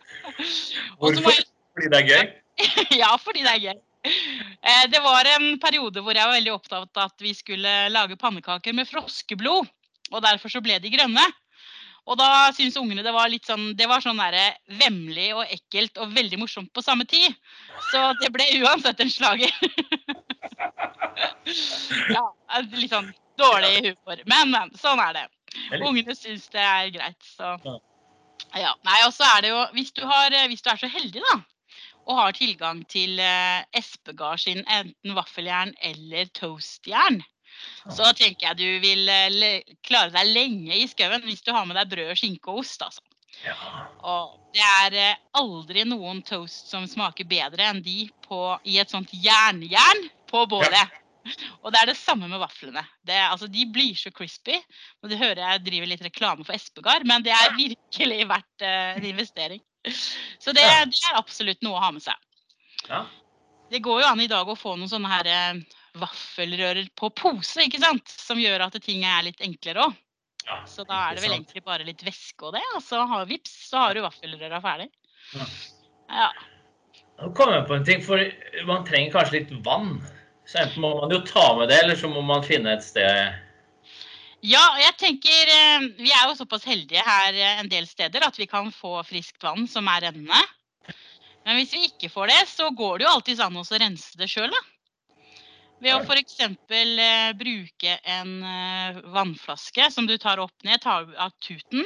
Hvorfor? 1.00 1.30
jeg 1.30 1.46
Fordi 1.76 1.92
det 1.92 2.00
er 2.00 2.08
gøy? 2.08 2.32
ja, 3.02 3.12
fordi 3.20 3.44
det 3.44 3.52
er 3.52 3.64
gøy. 3.68 3.78
Eh, 4.02 4.84
Det 4.90 5.00
var 5.04 5.28
en 5.36 5.54
periode 5.62 6.02
hvor 6.02 6.16
jeg 6.16 6.26
var 6.26 6.36
veldig 6.36 6.56
opptatt 6.56 6.98
av 6.98 7.12
at 7.12 7.22
vi 7.22 7.34
skulle 7.36 7.76
lage 7.92 8.18
pannekaker 8.18 8.74
med 8.76 8.88
froskeblod. 8.90 9.70
Og 10.12 10.24
derfor 10.24 10.52
så 10.52 10.60
ble 10.64 10.76
de 10.82 10.90
grønne. 10.92 11.22
Og 12.10 12.18
da 12.18 12.50
syntes 12.54 12.78
ungene 12.80 13.04
det 13.06 13.12
var 13.14 13.30
litt 13.30 13.46
sånn 13.46 13.76
Det 13.78 13.86
var 13.86 14.02
sånn 14.02 14.18
derre 14.18 14.56
vemmelig 14.80 15.28
og 15.36 15.52
ekkelt 15.54 16.00
og 16.02 16.14
veldig 16.16 16.40
morsomt 16.40 16.72
på 16.74 16.82
samme 16.82 17.06
tid. 17.08 17.30
Så 17.92 18.02
det 18.22 18.32
ble 18.34 18.48
uansett 18.62 19.00
en 19.02 19.12
slager. 19.12 19.52
ja, 22.16 22.24
litt 22.72 22.90
sånn 22.90 23.12
dårlig 23.38 23.76
humor. 23.86 24.24
Men, 24.26 24.50
men. 24.50 24.74
Sånn 24.78 25.00
er 25.02 25.14
det. 25.20 25.24
Ungene 25.78 26.16
syns 26.16 26.48
det 26.52 26.64
er 26.64 26.92
greit, 26.94 27.18
så 27.36 27.54
Ja. 27.64 27.78
ja. 28.56 28.74
Nei, 28.88 28.98
og 29.06 29.12
så 29.14 29.26
er 29.36 29.42
det 29.44 29.50
jo 29.52 29.64
Hvis 29.76 29.92
du, 29.92 30.04
har, 30.08 30.34
hvis 30.48 30.64
du 30.64 30.70
er 30.72 30.80
så 30.80 30.88
heldig, 30.90 31.22
da, 31.28 31.38
og 32.08 32.18
har 32.18 32.32
tilgang 32.34 32.82
til 32.90 33.20
eh, 33.22 33.62
Espegard 33.78 34.40
sin 34.42 34.64
enten 34.66 35.14
vaffeljern 35.14 35.74
eller 35.86 36.30
toastjern, 36.34 37.20
så 37.90 38.12
tenker 38.16 38.48
jeg 38.48 38.60
du 38.60 38.84
vil 38.84 39.08
eh, 39.10 39.74
klare 39.86 40.12
deg 40.14 40.30
lenge 40.30 40.76
i 40.76 40.86
skauen 40.90 41.24
hvis 41.26 41.42
du 41.44 41.52
har 41.54 41.66
med 41.68 41.78
deg 41.80 41.90
brød, 41.92 42.14
skinke 42.18 42.52
og 42.52 42.62
ost. 42.62 42.84
altså. 42.84 43.02
Ja. 43.42 43.56
Og 44.06 44.38
det 44.54 44.64
er 44.84 44.98
eh, 45.00 45.20
aldri 45.38 45.86
noen 45.88 46.22
toast 46.26 46.70
som 46.70 46.86
smaker 46.88 47.28
bedre 47.28 47.70
enn 47.70 47.82
de 47.84 48.06
på, 48.26 48.40
i 48.68 48.78
et 48.82 48.92
sånt 48.92 49.12
jernjern 49.16 50.04
på 50.30 50.44
bålet. 50.50 50.98
Og 51.62 51.70
det 51.70 51.80
er 51.80 51.90
det 51.92 51.98
samme 51.98 52.26
med 52.30 52.40
vaflene. 52.42 52.82
Det, 53.06 53.14
altså, 53.14 53.46
de 53.50 53.66
blir 53.70 53.94
så 53.98 54.10
crispy. 54.14 54.56
Og 55.02 55.10
det 55.12 55.20
hører 55.20 55.42
jeg 55.44 55.64
driver 55.68 55.90
litt 55.92 56.04
reklame 56.04 56.46
for 56.46 56.56
Espegard, 56.56 57.06
men 57.06 57.22
det 57.22 57.34
er 57.36 57.54
virkelig 57.54 58.26
verdt 58.30 58.64
uh, 58.66 58.96
en 58.96 59.06
investering. 59.06 59.62
Så 60.42 60.54
det, 60.54 60.64
det 60.90 61.04
er 61.10 61.18
absolutt 61.18 61.62
noe 61.62 61.78
å 61.78 61.84
ha 61.84 61.92
med 61.94 62.02
seg. 62.02 62.18
Ja. 62.88 63.04
Det 63.70 63.80
går 63.82 64.02
jo 64.02 64.10
an 64.10 64.20
i 64.20 64.28
dag 64.30 64.48
å 64.50 64.58
få 64.58 64.74
noen 64.76 64.90
sånne 64.90 65.10
her 65.10 65.30
eh, 65.30 65.78
vaffelrører 65.98 66.88
på 66.96 67.10
pose, 67.16 67.66
ikke 67.66 67.80
sant? 67.82 68.08
Som 68.08 68.40
gjør 68.40 68.66
at 68.66 68.78
ting 68.84 69.04
er 69.04 69.26
litt 69.26 69.42
enklere 69.44 69.88
òg. 69.88 69.98
Ja, 70.42 70.56
Så 70.66 70.82
da 70.82 71.04
er 71.06 71.14
det 71.14 71.22
vel 71.22 71.36
egentlig 71.36 71.62
bare 71.62 71.86
litt 71.86 72.02
væske 72.02 72.48
og 72.48 72.56
det, 72.56 72.64
og 72.74 72.82
så 72.82 73.04
har 73.06 73.28
vips, 73.28 73.52
så 73.68 73.84
har 73.84 73.94
du 73.94 74.02
vaffelrøra 74.02 74.58
ferdig. 74.64 74.88
Ja. 75.36 75.46
Ja. 76.12 76.30
Nå 77.20 77.30
kom 77.36 77.52
jeg 77.54 77.68
på 77.68 77.76
en 77.76 77.86
ting, 77.86 78.02
for 78.02 78.18
man 78.66 78.82
trenger 78.88 79.14
kanskje 79.14 79.38
litt 79.38 79.52
vann. 79.66 80.00
Så 80.48 80.58
enten 80.64 80.82
må 80.82 80.90
man 80.98 81.14
jo 81.14 81.20
ta 81.28 81.44
med 81.58 81.70
det, 81.70 81.78
eller 81.84 81.98
så 81.98 82.10
må 82.10 82.24
man 82.26 82.42
finne 82.42 82.74
et 82.74 82.82
sted 82.82 83.36
Ja, 84.42 84.62
og 84.72 84.80
jeg 84.82 84.94
tenker 84.98 85.52
eh, 85.54 85.84
Vi 86.00 86.10
er 86.10 86.24
jo 86.26 86.34
såpass 86.34 86.66
heldige 86.66 87.04
her 87.06 87.30
eh, 87.30 87.60
en 87.62 87.70
del 87.70 87.86
steder 87.86 88.26
at 88.26 88.40
vi 88.40 88.48
kan 88.50 88.72
få 88.74 88.96
friskt 89.06 89.38
vann 89.44 89.68
som 89.70 89.86
er 89.92 90.08
rennende. 90.08 90.40
Men 91.46 91.60
hvis 91.60 91.76
vi 91.76 91.86
ikke 91.86 92.10
får 92.10 92.32
det, 92.32 92.40
så 92.50 92.68
går 92.74 92.98
det 92.98 93.06
jo 93.06 93.12
alltids 93.14 93.42
an 93.42 93.58
å 93.58 93.62
rense 93.62 94.18
det 94.18 94.28
sjøl, 94.30 94.50
da. 94.50 94.62
Ved 95.82 95.96
å 95.96 96.02
f.eks. 96.06 96.38
Eh, 96.70 97.32
bruke 97.38 97.96
en 98.06 98.34
eh, 98.46 99.00
vannflaske 99.14 99.90
som 99.90 100.06
du 100.06 100.14
tar 100.22 100.42
opp 100.42 100.66
ned, 100.66 100.80
tar 100.82 101.08
av 101.18 101.34
tuten. 101.42 101.84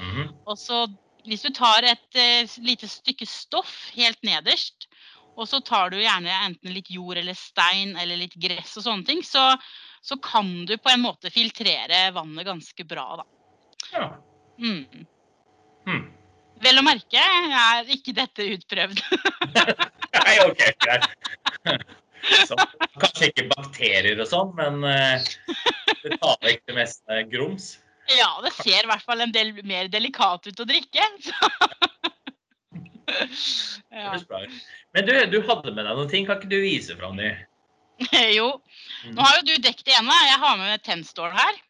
Mhm. 0.00 0.30
Og 0.48 0.58
så 0.58 0.86
hvis 1.24 1.44
du 1.44 1.50
tar 1.56 1.84
et 1.88 2.18
eh, 2.20 2.48
lite 2.64 2.88
stykke 2.88 3.26
stoff 3.28 3.90
helt 3.96 4.20
nederst, 4.26 4.88
og 5.34 5.48
så 5.50 5.58
tar 5.64 5.90
du 5.90 5.98
gjerne 5.98 6.32
enten 6.44 6.74
litt 6.74 6.90
jord 6.92 7.18
eller 7.18 7.34
stein 7.34 7.96
eller 7.98 8.20
litt 8.20 8.36
gress 8.38 8.76
og 8.78 8.86
sånne 8.86 9.08
ting, 9.08 9.22
så, 9.26 9.48
så 10.04 10.18
kan 10.22 10.50
du 10.68 10.76
på 10.78 10.92
en 10.92 11.02
måte 11.02 11.32
filtrere 11.34 12.06
vannet 12.14 12.46
ganske 12.46 12.86
bra, 12.86 13.06
da. 13.22 13.26
Ja. 13.94 14.06
Mm. 14.62 15.06
Hmm. 15.88 16.04
Vel 16.64 16.78
å 16.80 16.84
merke 16.86 17.20
er 17.20 17.90
ikke 17.92 18.14
dette 18.16 18.46
utprøvd. 18.54 19.02
Nei, 20.20 20.36
OK, 20.46 20.64
greit. 20.84 21.10
Så, 22.48 22.56
kanskje 23.04 23.30
ikke 23.30 23.46
bakterier 23.52 24.20
og 24.20 24.28
sånn, 24.30 24.52
men 24.58 24.84
eh, 24.88 25.32
det 26.02 26.18
tar 26.18 26.36
vekk 26.44 26.62
det 26.70 26.76
meste 26.76 27.22
grums. 27.32 27.70
ja, 28.10 28.30
det 28.44 28.52
ser 28.58 28.84
i 28.84 28.90
hvert 28.90 29.04
fall 29.06 29.24
en 29.24 29.34
del 29.34 29.54
mer 29.64 29.88
delikat 29.92 30.50
ut 30.50 30.64
å 30.64 30.68
drikke. 30.68 31.10
Så. 31.24 31.38
Ja. 33.94 34.16
Men 34.96 35.06
du, 35.06 35.12
du 35.30 35.36
hadde 35.46 35.70
med 35.70 35.84
deg 35.86 35.94
noen 35.94 36.08
ting. 36.10 36.24
Kan 36.26 36.40
ikke 36.40 36.50
du 36.50 36.56
vise 36.64 36.96
fram 36.98 37.18
de? 37.20 37.28
Jo, 38.34 38.48
nå 39.12 39.22
har 39.22 39.36
jo 39.38 39.44
du 39.52 39.52
dekket 39.62 39.86
det 39.86 39.96
ene. 40.00 40.16
Jeg 40.26 40.40
har 40.42 40.56
med 40.58 40.82
tennstål 40.82 41.30
her. 41.36 41.60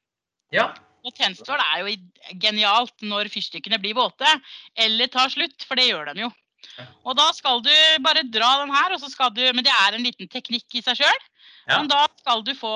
Ja. 0.55 0.71
Og 1.05 1.13
tennstål 1.19 1.61
er 1.61 1.83
jo 1.83 1.97
genialt 2.41 3.05
når 3.05 3.29
fyrstikkene 3.33 3.81
blir 3.83 3.97
våte, 3.99 4.31
eller 4.81 5.11
tar 5.13 5.33
slutt, 5.35 5.67
for 5.69 5.77
det 5.77 5.91
gjør 5.91 6.15
de 6.15 6.25
jo. 6.25 6.31
Og 7.05 7.17
da 7.19 7.29
skal 7.37 7.63
du 7.65 7.73
bare 8.05 8.25
dra 8.27 8.51
den 8.63 8.73
her, 8.75 8.95
og 8.95 9.01
så 9.03 9.11
skal 9.13 9.33
du 9.35 9.43
Men 9.53 9.65
det 9.67 9.73
er 9.75 9.97
en 9.97 10.05
liten 10.07 10.31
teknikk 10.31 10.79
i 10.79 10.83
seg 10.85 11.03
sjøl. 11.03 11.25
Ja. 11.69 11.79
Men 11.79 11.89
da 11.89 12.03
skal 12.21 12.45
du 12.45 12.53
få, 12.57 12.73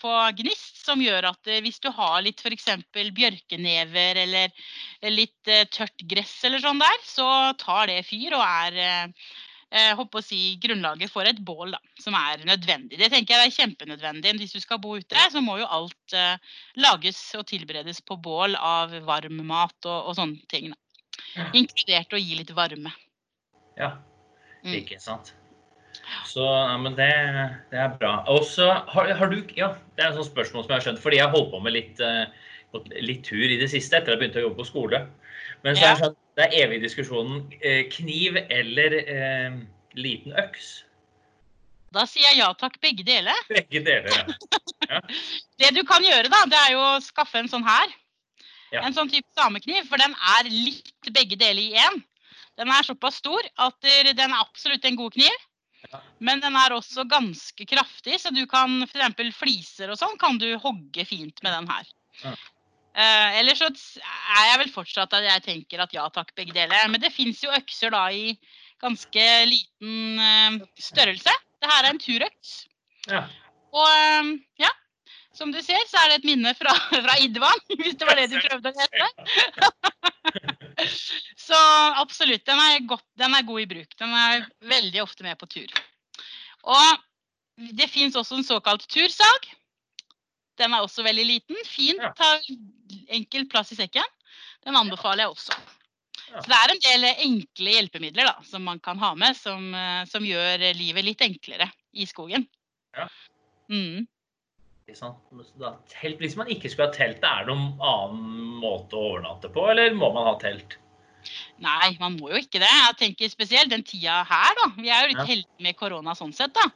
få 0.00 0.14
gnist 0.38 0.80
som 0.84 1.02
gjør 1.04 1.30
at 1.32 1.50
eh, 1.50 1.60
hvis 1.64 1.80
du 1.84 1.90
har 1.92 2.20
litt 2.24 2.40
f.eks. 2.40 2.70
bjørkenever 2.92 4.22
eller 4.22 5.12
litt 5.12 5.50
eh, 5.50 5.66
tørt 5.68 6.04
gress 6.08 6.38
eller 6.48 6.62
sånn 6.64 6.80
der, 6.80 6.98
så 7.04 7.28
tar 7.60 7.90
det 7.92 8.02
fyr 8.08 8.36
og 8.38 8.44
er 8.44 8.78
eh, 8.80 9.28
eh, 9.70 9.92
håper 9.96 10.20
å 10.20 10.24
si, 10.24 10.40
grunnlaget 10.62 11.12
for 11.12 11.28
et 11.28 11.40
bål 11.44 11.74
da, 11.74 11.80
som 12.02 12.16
er 12.18 12.44
nødvendig. 12.48 12.98
Det 13.00 13.10
tenker 13.12 13.36
jeg 13.36 13.50
er 13.50 13.56
kjempenødvendig. 13.58 14.36
Hvis 14.40 14.56
du 14.56 14.62
skal 14.62 14.80
bo 14.82 14.96
ute, 14.98 15.26
så 15.32 15.42
må 15.44 15.58
jo 15.60 15.68
alt 15.68 16.16
eh, 16.16 16.56
lages 16.80 17.20
og 17.38 17.46
tilberedes 17.50 18.02
på 18.06 18.18
bål 18.20 18.56
av 18.56 18.94
varm 19.06 19.44
mat 19.46 19.76
og, 19.86 20.10
og 20.10 20.18
sånne 20.18 20.50
ting. 20.50 20.72
Da. 20.72 21.48
Inkludert 21.52 22.16
å 22.16 22.20
gi 22.20 22.40
litt 22.40 22.52
varme. 22.56 22.92
Ja. 23.80 23.90
Mm. 24.60 24.74
Ikke 24.82 24.98
sant. 25.00 25.32
Så 26.28 26.44
ja, 26.44 26.76
men 26.80 26.94
det, 26.98 27.08
det 27.72 27.80
er 27.80 27.94
bra. 28.00 28.12
Og 28.30 28.44
så 28.48 28.68
har, 28.92 29.10
har 29.16 29.30
du 29.32 29.40
Ja, 29.56 29.72
det 29.96 30.04
er 30.04 30.10
et 30.12 30.18
sånt 30.20 30.30
spørsmål 30.30 30.64
som 30.64 30.72
jeg 30.72 30.78
har 30.78 30.84
skjønt, 30.86 31.02
fordi 31.02 31.18
jeg 31.20 31.26
har 31.26 31.34
holdt 31.34 31.50
på 31.54 31.60
med 31.64 31.74
litt, 31.76 32.00
eh, 32.04 32.28
litt 33.00 33.24
tur 33.26 33.42
i 33.42 33.58
det 33.60 33.70
siste 33.72 33.98
etter 33.98 34.12
at 34.12 34.16
jeg 34.16 34.22
begynte 34.22 34.42
å 34.42 34.46
jobbe 34.48 34.60
på 34.62 34.68
skole. 34.68 35.02
Men 35.64 35.76
så 35.76 35.82
Ja. 35.84 35.90
er 35.90 35.94
det, 35.96 36.04
sånn, 36.04 36.16
det 36.36 36.46
er 36.46 36.56
evig 36.64 36.80
diskusjonen 36.84 37.42
eh, 37.60 37.82
kniv 37.92 38.38
eller 38.48 38.96
eh, 39.00 39.58
liten 39.96 40.36
øks. 40.40 40.70
Da 41.90 42.04
sier 42.06 42.28
jeg 42.30 42.38
ja 42.38 42.52
takk, 42.54 42.78
begge 42.80 43.02
deler. 43.02 43.34
Begge 43.50 43.82
deler, 43.82 44.12
ja. 44.14 45.00
Det 45.60 45.72
du 45.74 45.82
kan 45.86 46.04
gjøre, 46.06 46.30
da, 46.30 46.44
det 46.46 46.58
er 46.66 46.76
jo 46.76 46.84
å 46.84 47.00
skaffe 47.02 47.40
en 47.42 47.50
sånn 47.50 47.66
her. 47.66 47.90
Ja. 48.70 48.84
En 48.86 48.94
sånn 48.94 49.10
type 49.10 49.26
samekniv, 49.34 49.88
for 49.90 49.98
den 49.98 50.14
er 50.14 50.46
litt 50.50 51.10
begge 51.10 51.36
deler 51.38 51.60
i 51.60 51.74
én. 51.74 51.98
Den 52.60 52.70
er 52.74 52.86
såpass 52.86 53.20
stor 53.22 53.46
at 53.64 53.90
den 54.12 54.20
er 54.26 54.40
absolutt 54.40 54.84
en 54.84 54.98
god 55.00 55.16
kniv. 55.16 55.46
Ja. 55.88 56.00
Men 56.20 56.42
den 56.44 56.56
er 56.60 56.74
også 56.76 57.06
ganske 57.08 57.66
kraftig, 57.66 58.18
så 58.20 58.32
du 58.34 58.42
kan 58.50 58.82
f.eks. 58.84 59.34
fliser 59.38 59.92
og 59.92 59.98
sånn 59.98 60.18
kan 60.20 60.36
du 60.40 60.50
hogge 60.60 61.06
fint 61.08 61.40
med 61.44 61.54
den 61.56 61.70
her. 61.70 61.92
Ja. 62.24 62.34
Uh, 62.90 63.36
ellers 63.38 63.60
så 63.62 63.68
er 63.70 64.48
jeg 64.48 64.58
vel 64.64 64.72
fortsatt 64.74 65.12
at 65.14 65.22
jeg 65.22 65.44
tenker 65.44 65.80
at 65.84 65.92
ja 65.94 66.08
takk, 66.12 66.34
begge 66.36 66.56
deler. 66.56 66.88
Men 66.90 67.00
det 67.02 67.12
fins 67.14 67.40
jo 67.44 67.52
økser 67.54 67.94
da 67.94 68.08
i 68.12 68.34
ganske 68.82 69.26
liten 69.48 70.20
uh, 70.20 70.58
størrelse. 70.80 71.34
Det 71.60 71.70
her 71.70 71.86
er 71.86 71.94
en 71.94 72.02
turøks. 72.02 72.56
ja. 73.08 73.24
Og 73.70 73.86
uh, 73.86 74.30
ja, 74.58 74.72
som 75.36 75.52
du 75.54 75.60
ser, 75.62 75.78
så 75.88 76.00
er 76.02 76.10
det 76.10 76.16
et 76.20 76.28
minne 76.32 76.52
fra, 76.58 76.74
fra 77.06 77.16
Idvan, 77.22 77.62
hvis 77.78 77.96
det 77.96 78.08
var 78.08 78.18
det 78.18 78.28
du 78.32 78.40
prøvde 78.42 78.72
å 78.72 78.80
lese. 78.80 79.08
Så 81.40 81.60
absolutt, 82.00 82.44
den 82.46 82.60
er, 82.62 82.80
godt, 82.88 83.06
den 83.18 83.34
er 83.36 83.46
god 83.46 83.62
i 83.62 83.68
bruk. 83.70 83.96
Den 83.98 84.12
er 84.16 84.44
veldig 84.70 85.02
ofte 85.02 85.26
med 85.26 85.38
på 85.40 85.48
tur. 85.50 85.80
Og 86.68 87.72
det 87.76 87.88
fins 87.92 88.16
også 88.16 88.38
en 88.38 88.46
såkalt 88.46 88.86
tursag. 88.88 89.50
Den 90.60 90.76
er 90.76 90.84
også 90.84 91.04
veldig 91.04 91.26
liten. 91.26 91.58
Fin, 91.68 92.00
ta 92.00 92.12
tar 92.16 92.48
enkel 93.16 93.48
plass 93.50 93.72
i 93.74 93.78
sekken. 93.78 94.06
Den 94.64 94.76
anbefaler 94.76 95.24
jeg 95.24 95.34
også. 95.34 95.56
Så 96.30 96.46
det 96.46 96.56
er 96.56 96.72
en 96.72 96.82
del 96.84 97.06
enkle 97.10 97.72
hjelpemidler 97.74 98.28
da, 98.28 98.36
som 98.46 98.62
man 98.62 98.78
kan 98.82 99.00
ha 99.02 99.14
med, 99.18 99.34
som, 99.34 99.72
eh, 99.74 100.04
som 100.06 100.26
gjør 100.26 100.62
livet 100.78 101.06
litt 101.06 101.24
enklere 101.26 101.66
i 101.90 102.06
skogen. 102.06 102.44
Ja. 102.94 103.08
Mm. 103.70 104.06
Da, 105.60 105.74
telt, 105.92 106.18
hvis 106.22 106.36
man 106.38 106.50
ikke 106.52 106.70
skulle 106.70 106.88
ha 106.90 106.94
telt, 106.94 107.24
er 107.24 107.46
det 107.46 107.52
noen 107.52 107.74
annen 107.78 108.56
måte 108.62 108.96
å 108.98 109.12
overnatte 109.12 109.50
på, 109.52 109.66
eller 109.70 109.94
må 109.96 110.12
man 110.14 110.26
ha 110.30 110.36
telt? 110.40 110.78
Nei, 111.60 111.92
man 112.00 112.16
må 112.16 112.30
jo 112.32 112.40
ikke 112.40 112.62
det. 112.62 112.70
Jeg 112.70 112.96
tenker 113.02 113.32
spesielt 113.32 113.70
den 113.72 113.84
tida 113.84 114.22
her, 114.28 114.56
da. 114.62 114.70
Vi 114.78 114.88
er 114.88 115.02
jo 115.04 115.12
litt 115.12 115.20
Ja. 115.20 115.28
heldige 115.28 115.66
med 115.66 115.76
korona 115.76 116.14
sånn 116.16 116.32
sett, 116.34 116.54
da. 116.54 116.70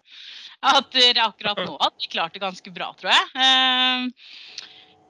At 0.64 0.92
akkurat 0.92 1.59
nå 1.61 1.77
hadde 1.81 2.00
vi 2.00 2.09
klart 2.12 2.33
det 2.33 2.40
ganske 2.40 2.72
bra, 2.72 2.92
tror 2.96 3.11
jeg. 3.12 3.27
Eh, 3.37 4.09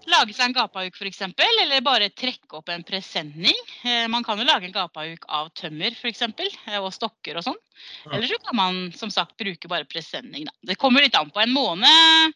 lage 0.07 0.35
seg 0.35 0.47
en 0.47 0.57
gapauk 0.57 0.95
f.eks., 0.99 1.21
eller 1.23 1.81
bare 1.81 2.11
trekke 2.11 2.59
opp 2.59 2.69
en 2.69 2.83
presenning. 2.85 3.55
Eh, 3.85 4.07
man 4.09 4.25
kan 4.25 4.39
jo 4.39 4.45
lage 4.45 4.65
en 4.67 4.75
gapauk 4.75 5.25
av 5.29 5.51
tømmer 5.55 5.95
f.eks., 5.95 6.23
eh, 6.23 6.79
og 6.79 6.93
stokker 6.93 7.39
og 7.39 7.47
sånn. 7.47 7.61
Ja. 8.07 8.13
Eller 8.17 8.27
så 8.29 8.39
kan 8.45 8.57
man 8.57 8.93
som 8.93 9.11
sagt 9.11 9.37
bruke 9.37 9.69
bare 9.69 9.85
presenning, 9.85 10.45
da. 10.45 10.53
Det 10.63 10.79
kommer 10.79 11.03
litt 11.03 11.15
an 11.19 11.31
på. 11.31 11.43
En 11.43 11.55
måned 11.55 12.35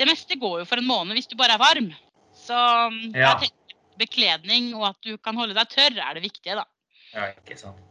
Det 0.00 0.08
meste 0.08 0.36
går 0.40 0.62
jo 0.62 0.68
for 0.68 0.80
en 0.80 0.88
måned 0.88 1.18
hvis 1.18 1.28
du 1.28 1.36
bare 1.36 1.58
er 1.58 1.60
varm. 1.60 1.90
Så 2.32 2.56
mm, 2.56 3.12
Ja. 3.12 3.34
jeg 3.34 3.50
tenker 3.50 3.76
bekledning 4.00 4.70
og 4.78 4.86
at 4.94 4.98
du 5.04 5.18
kan 5.20 5.36
holde 5.36 5.52
deg 5.58 5.68
tørr, 5.68 5.98
er 6.00 6.16
det 6.16 6.22
viktige, 6.24 6.56
da. 6.56 6.64
Ja, 7.12 7.26
ikke 7.34 7.58
sant. 7.60 7.82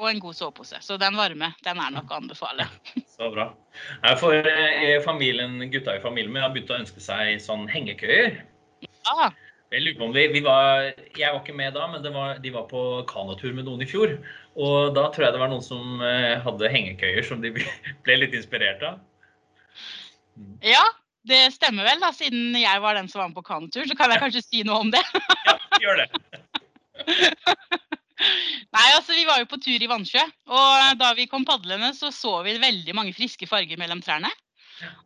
Og 0.00 0.08
en 0.08 0.22
god 0.22 0.34
sovepose. 0.34 0.80
Så 0.82 0.96
den 0.98 1.14
varme, 1.18 1.52
den 1.62 1.78
er 1.78 1.92
nok 1.94 2.10
å 2.10 2.16
anbefale. 2.22 2.64
Så 3.12 3.28
bra. 3.34 3.50
For 4.18 4.32
eh, 4.34 4.96
familien, 5.04 5.60
gutta 5.70 5.98
i 5.98 6.02
familien 6.02 6.32
min 6.32 6.42
har 6.42 6.50
begynt 6.54 6.72
å 6.72 6.78
ønske 6.80 7.02
seg 7.04 7.36
sånn 7.44 7.68
hengekøyer. 7.70 8.40
Ja, 9.06 9.28
Jeg 9.72 9.84
lurer 9.84 9.98
på 10.00 10.04
om 10.08 10.12
vi, 10.16 10.24
vi 10.32 10.40
var, 10.44 10.88
jeg 11.16 11.28
var 11.32 11.38
ikke 11.42 11.54
med 11.56 11.76
da, 11.76 11.86
men 11.92 12.02
det 12.04 12.10
var, 12.12 12.40
de 12.44 12.50
var 12.52 12.64
på 12.68 12.80
kanotur 13.08 13.52
med 13.56 13.68
noen 13.68 13.84
i 13.84 13.88
fjor. 13.88 14.16
Og 14.56 14.90
da 14.96 15.06
tror 15.12 15.26
jeg 15.28 15.36
det 15.36 15.40
var 15.44 15.52
noen 15.52 15.64
som 15.64 16.02
eh, 16.04 16.34
hadde 16.44 16.72
hengekøyer 16.72 17.24
som 17.28 17.44
de 17.44 17.52
ble 18.04 18.18
litt 18.18 18.34
inspirert 18.40 18.82
av. 18.88 18.98
ja, 20.64 20.82
det 21.28 21.40
stemmer 21.54 21.86
vel, 21.86 22.00
da. 22.02 22.10
Siden 22.16 22.56
jeg 22.58 22.82
var 22.82 22.98
den 22.98 23.08
som 23.10 23.22
var 23.22 23.30
med 23.30 23.38
på 23.38 23.46
kanotur, 23.46 23.86
så 23.88 23.96
kan 23.98 24.12
jeg 24.12 24.22
kanskje 24.22 24.44
si 24.44 24.62
noe 24.66 24.82
om 24.86 24.92
det. 24.94 25.02
Ja, 25.46 25.56
gjør 25.82 25.98
det. 26.02 26.08
Nei, 28.76 28.88
altså 28.94 29.16
vi 29.16 29.24
var 29.26 29.40
jo 29.40 29.48
på 29.50 29.58
tur 29.62 29.82
i 29.82 29.88
Vannsjø, 29.90 30.22
og 30.54 30.98
da 31.00 31.08
vi 31.18 31.26
kom 31.30 31.46
padlende, 31.48 31.90
så 31.96 32.12
så 32.14 32.36
vi 32.46 32.54
veldig 32.62 32.94
mange 32.94 33.14
friske 33.16 33.48
farger 33.50 33.80
mellom 33.80 34.02
trærne. 34.04 34.30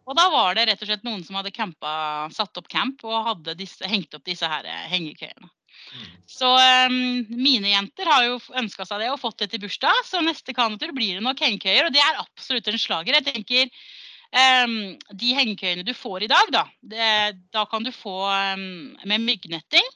Og 0.07 0.16
da 0.16 0.26
var 0.33 0.57
det 0.57 0.66
rett 0.68 0.83
og 0.83 0.88
slett 0.88 1.05
noen 1.07 1.24
som 1.24 1.38
hadde 1.38 1.55
campa, 1.55 1.92
satt 2.33 2.57
opp 2.61 2.68
camp 2.72 3.02
og 3.07 3.24
hadde 3.31 3.57
disse, 3.59 3.85
hengt 3.88 4.14
opp 4.16 4.24
disse 4.26 4.48
her 4.48 4.68
eh, 4.68 4.87
hengekøyene. 4.92 5.48
Mm. 5.96 6.12
Så 6.31 6.48
um, 6.88 6.96
mine 7.37 7.70
jenter 7.70 8.09
har 8.09 8.24
jo 8.24 8.38
ønska 8.57 8.87
seg 8.88 9.02
det 9.02 9.11
og 9.12 9.20
fått 9.20 9.42
det 9.42 9.50
til 9.52 9.62
bursdag, 9.66 10.00
så 10.09 10.22
neste 10.24 10.55
kanotur 10.57 10.94
blir 10.96 11.18
det 11.18 11.24
nok 11.24 11.42
hengekøyer. 11.44 11.88
Og 11.88 11.94
det 11.94 12.02
er 12.02 12.22
absolutt 12.22 12.70
en 12.72 12.81
slager. 12.81 13.18
Jeg 13.18 13.29
tenker 13.29 13.88
de 14.33 15.35
hengekøyene 15.37 15.85
du 15.87 15.95
får 15.97 16.27
i 16.27 16.31
dag, 16.31 16.51
da, 16.53 16.65
det, 16.83 17.11
da 17.55 17.62
kan 17.71 17.87
du 17.87 17.93
få 17.95 18.19
em, 18.33 18.97
med 19.07 19.23
myggnetting. 19.25 19.87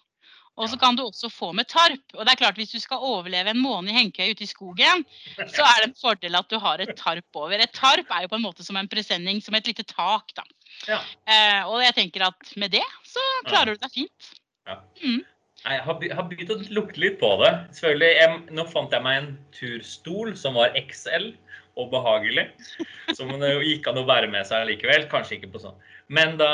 Og 0.61 0.69
så 0.69 0.77
kan 0.77 0.97
du 0.97 1.07
også 1.07 1.31
få 1.33 1.51
med 1.57 1.69
tarp. 1.71 2.03
Og 2.16 2.25
det 2.27 2.35
er 2.35 2.40
klart, 2.43 2.59
hvis 2.61 2.75
du 2.75 2.81
skal 2.83 3.01
overleve 3.01 3.53
en 3.55 3.62
måned 3.62 3.93
i 3.93 3.97
hengekøye 3.97 4.35
ute 4.35 4.45
i 4.45 4.51
skogen, 4.51 5.05
så 5.38 5.64
er 5.64 5.81
det 5.81 5.88
en 5.88 5.97
fordel 5.97 6.37
at 6.37 6.51
du 6.53 6.59
har 6.61 6.83
et 6.83 6.93
tarp 6.99 7.40
over. 7.40 7.57
Et 7.57 7.73
tarp 7.77 8.12
er 8.12 8.27
jo 8.27 8.33
på 8.33 8.40
en 8.40 8.45
måte 8.45 8.66
som 8.66 8.77
en 8.77 8.90
presenning, 8.90 9.40
som 9.45 9.57
et 9.57 9.71
lite 9.71 9.87
tak, 9.88 10.35
da. 10.37 10.45
Ja. 10.88 11.01
Uh, 11.25 11.73
og 11.73 11.85
jeg 11.85 11.97
tenker 11.97 12.27
at 12.29 12.55
med 12.61 12.75
det 12.77 12.85
så 13.09 13.25
klarer 13.49 13.75
du 13.75 13.85
deg 13.87 13.95
fint. 13.95 14.33
Nei, 15.64 15.77
Jeg 15.77 15.85
har, 15.87 16.05
har 16.16 16.29
begynt 16.29 16.53
å 16.53 16.59
lukte 16.77 17.03
litt 17.03 17.19
på 17.23 17.31
det. 17.40 17.51
Selvfølgelig, 17.77 18.11
jeg, 18.21 18.43
Nå 18.57 18.66
fant 18.69 18.95
jeg 18.95 19.07
meg 19.07 19.23
en 19.23 19.33
turstol 19.57 20.35
som 20.38 20.61
var 20.61 20.77
XL 20.79 21.33
og 21.81 21.90
behagelig. 21.93 22.47
Som 23.16 23.33
det 23.40 23.55
jo 23.55 23.64
gikk 23.64 23.88
an 23.90 24.01
å 24.03 24.07
bære 24.09 24.31
med 24.33 24.47
seg 24.49 24.69
likevel. 24.69 25.09
Kanskje 25.11 25.38
ikke 25.38 25.53
på 25.55 25.62
sånn. 25.64 25.79
Men 26.12 26.37
da, 26.40 26.51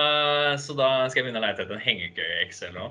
så 0.61 0.77
da 0.77 0.91
skal 1.09 1.23
jeg 1.23 1.29
begynne 1.29 1.43
å 1.43 1.47
lete 1.47 1.65
etter 1.65 1.79
en 1.79 1.85
hengekøye 1.85 2.47
XL 2.51 2.75
nå. 2.77 2.91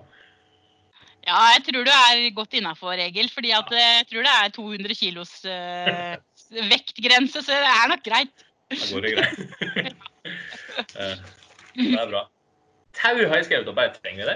Ja, 1.26 1.39
jeg 1.56 1.65
tror 1.67 1.88
du 1.88 1.89
er 1.89 2.28
godt 2.38 2.54
innafor, 2.58 3.00
Egil. 3.02 3.32
fordi 3.34 3.54
at 3.58 3.71
eh, 3.74 3.93
jeg 4.00 4.10
tror 4.12 4.28
det 4.28 4.34
er 4.34 4.52
200 4.54 4.98
kilos 5.00 5.32
uh, 5.50 6.13
vektgrense, 6.69 7.41
så 7.41 7.56
det 7.63 7.71
er 7.71 7.89
nok 7.89 8.04
greit. 8.06 8.45
Da 8.69 8.82
går 8.91 9.08
det 9.08 9.15
greit. 9.17 9.95
Det 11.76 11.91
er 11.91 12.08
bra. 12.08 12.21
Tau 12.95 13.17
har 13.17 13.39
jeg 13.41 13.48
skrevet 13.50 13.67
opp 13.67 13.80
her. 13.82 13.89
Trenger 14.00 14.21
vi 14.21 14.28
det? 14.30 14.36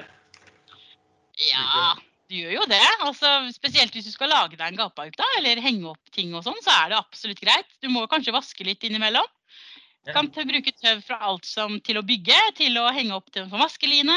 Ja, 1.50 1.94
du 2.30 2.36
gjør 2.38 2.54
jo 2.60 2.66
det. 2.70 2.84
Altså, 3.06 3.30
spesielt 3.56 3.94
hvis 3.96 4.06
du 4.06 4.14
skal 4.14 4.30
lage 4.32 4.56
deg 4.58 4.68
en 4.70 4.78
gapauk, 4.80 5.16
da, 5.18 5.26
eller 5.40 5.62
henge 5.64 5.90
opp 5.92 6.12
ting 6.16 6.34
og 6.38 6.44
sånn, 6.46 6.58
så 6.64 6.72
er 6.86 6.92
det 6.94 7.00
absolutt 7.02 7.42
greit. 7.42 7.70
Du 7.82 7.90
må 7.90 8.06
kanskje 8.12 8.36
vaske 8.36 8.66
litt 8.68 8.86
innimellom. 8.86 9.26
Du 10.08 10.14
kan 10.16 10.30
bruke 10.32 10.72
tøv 10.80 11.02
fra 11.06 11.18
alt 11.28 11.46
som 11.46 11.76
til 11.86 12.00
å 12.00 12.04
bygge, 12.08 12.38
til 12.58 12.78
å 12.80 12.88
henge 12.96 13.14
opp 13.18 13.28
til 13.36 13.44
en 13.44 13.52
vaskeline, 13.60 14.16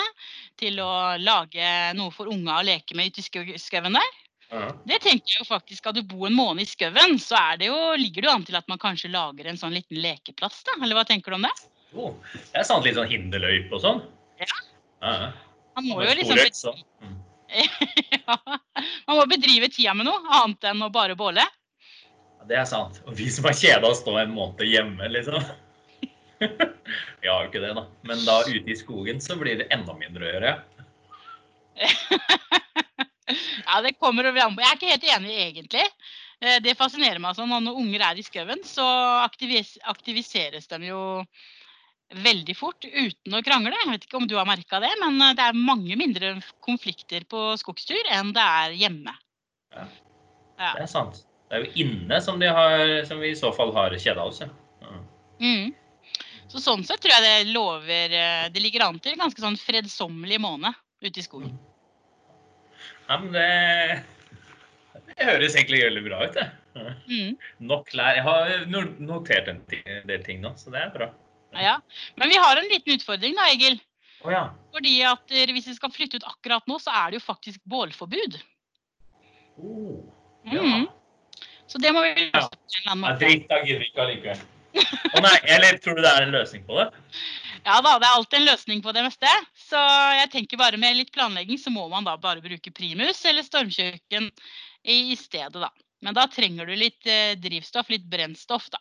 til 0.57 0.79
å 0.81 1.19
lage 1.21 1.67
noe 1.99 2.13
for 2.15 2.31
unga 2.33 2.61
å 2.61 2.65
leke 2.65 2.95
med 2.97 3.11
ute 3.11 3.21
i 3.21 3.27
skau- 3.27 3.59
skauen 3.61 3.99
der. 3.99 4.13
Ja. 4.53 4.69
Det 4.87 5.01
tenker 5.03 5.33
jeg 5.33 5.41
jo 5.41 5.49
faktisk, 5.49 5.79
Skal 5.81 5.95
du 5.97 6.03
bo 6.03 6.27
en 6.29 6.37
måned 6.37 6.63
i 6.63 6.69
skauen, 6.69 7.19
så 7.19 7.35
er 7.41 7.57
det 7.59 7.67
jo, 7.73 7.77
ligger 7.97 8.23
det 8.23 8.29
jo 8.29 8.35
an 8.37 8.45
til 8.45 8.57
at 8.57 8.69
man 8.69 8.79
kanskje 8.79 9.11
lager 9.11 9.49
en 9.49 9.57
sånn 9.57 9.73
liten 9.73 9.97
lekeplass. 9.97 10.63
da, 10.69 10.77
Eller 10.83 10.95
hva 10.95 11.05
tenker 11.09 11.33
du 11.33 11.37
om 11.41 11.43
det? 11.49 11.55
Oh, 11.97 12.15
det 12.33 12.61
er 12.61 12.65
sant 12.69 12.85
litt 12.85 12.95
sånn 12.97 13.09
hinderløype 13.09 13.73
og 13.73 13.81
sånn. 13.81 14.03
Ja. 14.41 14.61
Ja. 15.03 15.33
Man 15.77 15.89
må 15.89 16.03
jo 16.05 16.15
liksom 16.15 16.39
stor. 16.53 16.79
Mm. 17.03 17.19
ja, 18.27 18.37
Man 19.07 19.19
må 19.19 19.27
bedrive 19.31 19.69
tida 19.73 19.95
med 19.95 20.09
noe 20.09 20.21
annet 20.41 20.71
enn 20.73 20.85
å 20.85 20.91
bare 20.93 21.17
båle. 21.19 21.45
Ja, 21.45 22.47
Det 22.49 22.59
er 22.61 22.69
sant. 22.69 23.03
Og 23.07 23.17
vi 23.19 23.29
som 23.33 23.47
har 23.49 23.57
kjeda 23.59 23.89
oss 23.89 24.05
nå 24.07 24.17
en 24.21 24.35
måned 24.35 24.67
hjemme, 24.67 25.11
liksom. 25.13 25.43
Vi 27.23 27.29
har 27.29 27.45
jo 27.45 27.51
ikke 27.51 27.63
det, 27.63 27.75
da. 27.79 27.87
Men 28.09 28.25
da 28.27 28.41
ute 28.49 28.73
i 28.73 28.79
skogen 28.79 29.21
så 29.23 29.37
blir 29.39 29.61
det 29.61 29.69
enda 29.75 29.95
mindre 29.95 30.27
å 30.27 30.33
gjøre. 30.33 30.53
Ja, 33.63 33.79
det 33.85 33.95
kommer 34.01 34.27
og 34.29 34.41
an 34.43 34.57
på. 34.57 34.65
Jeg 34.65 34.71
er 34.71 34.79
ikke 34.81 34.93
helt 34.97 35.09
enig, 35.17 35.37
egentlig. 35.47 35.87
Eh, 36.43 36.59
Det 36.65 36.75
fascinerer 36.79 37.23
meg 37.23 37.39
sånn 37.39 37.53
når 37.55 37.79
unger 37.79 38.07
er 38.09 38.19
i 38.19 38.27
skauen, 38.27 38.65
så 38.67 38.85
aktivis 39.23 39.77
aktiviseres 39.95 40.67
de 40.73 40.91
jo 40.91 41.03
veldig 42.13 42.55
fort 42.57 42.85
uten 42.85 43.37
å 43.37 43.43
krangle. 43.45 43.75
Jeg 43.77 43.91
vet 43.91 44.07
ikke 44.07 44.21
om 44.21 44.29
du 44.29 44.37
har 44.39 44.49
merka 44.49 44.81
det, 44.83 44.93
men 45.03 45.21
eh, 45.21 45.35
det 45.39 45.49
er 45.49 45.59
mange 45.59 45.99
mindre 45.99 46.35
konflikter 46.65 47.27
på 47.29 47.53
skogstur 47.61 48.01
enn 48.13 48.35
det 48.37 48.47
er 48.63 48.79
hjemme. 48.85 49.15
Det 49.73 50.73
er 50.85 50.91
sant. 50.91 51.25
Det 51.49 51.59
er 51.59 51.67
jo 51.67 51.85
inne 51.85 52.19
som, 52.25 52.39
de 52.41 52.49
har, 52.49 52.83
som 53.09 53.21
vi 53.21 53.33
i 53.33 53.39
så 53.39 53.51
fall 53.57 53.75
har 53.77 53.95
kjeda 54.01 54.25
oss. 54.25 54.41
Ja. 54.45 54.49
Ja. 54.83 55.01
Mm. 55.43 55.75
Så 56.53 56.61
sånn 56.61 56.85
sett 56.85 57.01
tror 57.01 57.15
jeg 57.15 57.25
det 57.25 57.53
lover 57.55 58.13
eh, 58.13 58.49
Det 58.53 58.61
ligger 58.61 58.85
an 58.85 58.99
til 59.01 59.15
en 59.15 59.23
ganske 59.25 59.41
sånn 59.41 59.57
fredsommelig 59.61 60.41
måned 60.43 60.77
ute 61.03 61.21
i 61.21 61.25
skogen. 61.25 61.55
Ja, 63.09 63.17
men 63.19 63.33
det, 63.35 64.03
det 65.09 65.29
høres 65.29 65.57
egentlig 65.57 65.83
veldig 65.85 66.05
bra 66.07 66.21
ut, 66.27 66.37
det. 66.37 66.49
Mm. 67.09 67.35
Nok 67.69 67.89
klær. 67.91 68.17
Jeg 68.17 68.25
har 68.25 68.53
notert 69.03 69.51
en 69.51 69.61
en 69.83 70.07
del 70.09 70.25
ting 70.25 70.41
nå, 70.45 70.55
så 70.57 70.73
det 70.73 70.85
er 70.85 70.95
bra. 70.95 71.09
Ja. 71.53 71.77
Men 72.17 72.33
vi 72.33 72.39
har 72.41 72.57
en 72.57 72.71
liten 72.71 72.97
utfordring 72.97 73.37
da, 73.37 73.49
Egil. 73.53 73.79
Oh, 74.23 74.31
ja. 74.33 74.47
Fordi 74.73 74.95
at 75.05 75.35
eh, 75.35 75.51
hvis 75.53 75.69
vi 75.69 75.77
skal 75.77 75.93
flytte 75.93 76.21
ut 76.21 76.27
akkurat 76.31 76.67
nå, 76.71 76.79
så 76.81 76.95
er 76.95 77.11
det 77.13 77.21
jo 77.21 77.27
faktisk 77.27 77.63
bålforbud. 77.69 78.41
Oh, 79.61 80.01
Mm. 80.43 80.89
Så 81.71 81.79
det 81.79 81.93
må 81.95 82.01
vi 82.03 82.09
løse 82.19 82.35
Ja. 82.35 82.49
på 82.49 82.57
en 82.59 82.81
eller 82.81 82.91
annen 82.91 83.05
ja. 83.05 83.13
måte. 83.13 83.21
Dritt, 83.23 83.45
da 83.49 83.61
gidder 83.63 83.79
vi 83.79 83.87
ikke 83.93 84.03
allikevel. 84.03 84.41
Å 85.13 85.21
nei, 85.23 85.37
eller 85.55 85.79
tror 85.79 85.97
du 85.97 86.03
det 86.03 86.11
er 86.11 86.25
en 86.25 86.35
løsning 86.35 86.65
på 86.67 86.79
det? 86.81 86.89
Ja 87.63 87.77
da, 87.85 87.93
det 88.01 88.09
er 88.09 88.17
alltid 88.17 88.39
en 88.41 88.49
løsning 88.49 88.83
på 88.83 88.93
det 88.97 89.05
meste. 89.07 89.33
Så 89.69 89.79
jeg 90.19 90.31
tenker 90.33 90.59
bare 90.61 90.81
med 90.81 90.97
litt 90.99 91.13
planlegging 91.15 91.61
så 91.61 91.71
må 91.71 91.87
man 91.93 92.09
da 92.09 92.17
bare 92.19 92.43
bruke 92.43 92.73
primus 92.75 93.23
eller 93.29 93.47
stormkjøkken 93.47 94.31
i, 94.83 94.97
i 95.13 95.17
stedet, 95.17 95.61
da. 95.63 95.71
Men 96.03 96.17
da 96.19 96.27
trenger 96.27 96.67
du 96.67 96.75
litt 96.75 97.07
eh, 97.07 97.37
drivstoff, 97.39 97.93
litt 97.93 98.09
brennstoff, 98.11 98.67
da. 98.75 98.81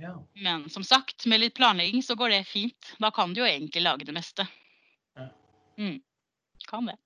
Ja. 0.00 0.14
Men 0.40 0.70
som 0.72 0.84
sagt, 0.84 1.26
med 1.26 1.42
litt 1.42 1.54
planlegging 1.54 2.02
så 2.02 2.14
går 2.16 2.32
det 2.32 2.44
fint. 2.48 2.94
Da 2.98 3.10
kan 3.12 3.34
du 3.34 3.42
jo 3.42 3.48
egentlig 3.48 3.82
lage 3.84 4.06
det 4.08 4.14
meste. 4.16 4.46
Ja. 5.18 5.26
Mm. 5.78 5.98
Kan 6.68 6.88
det. 6.88 6.96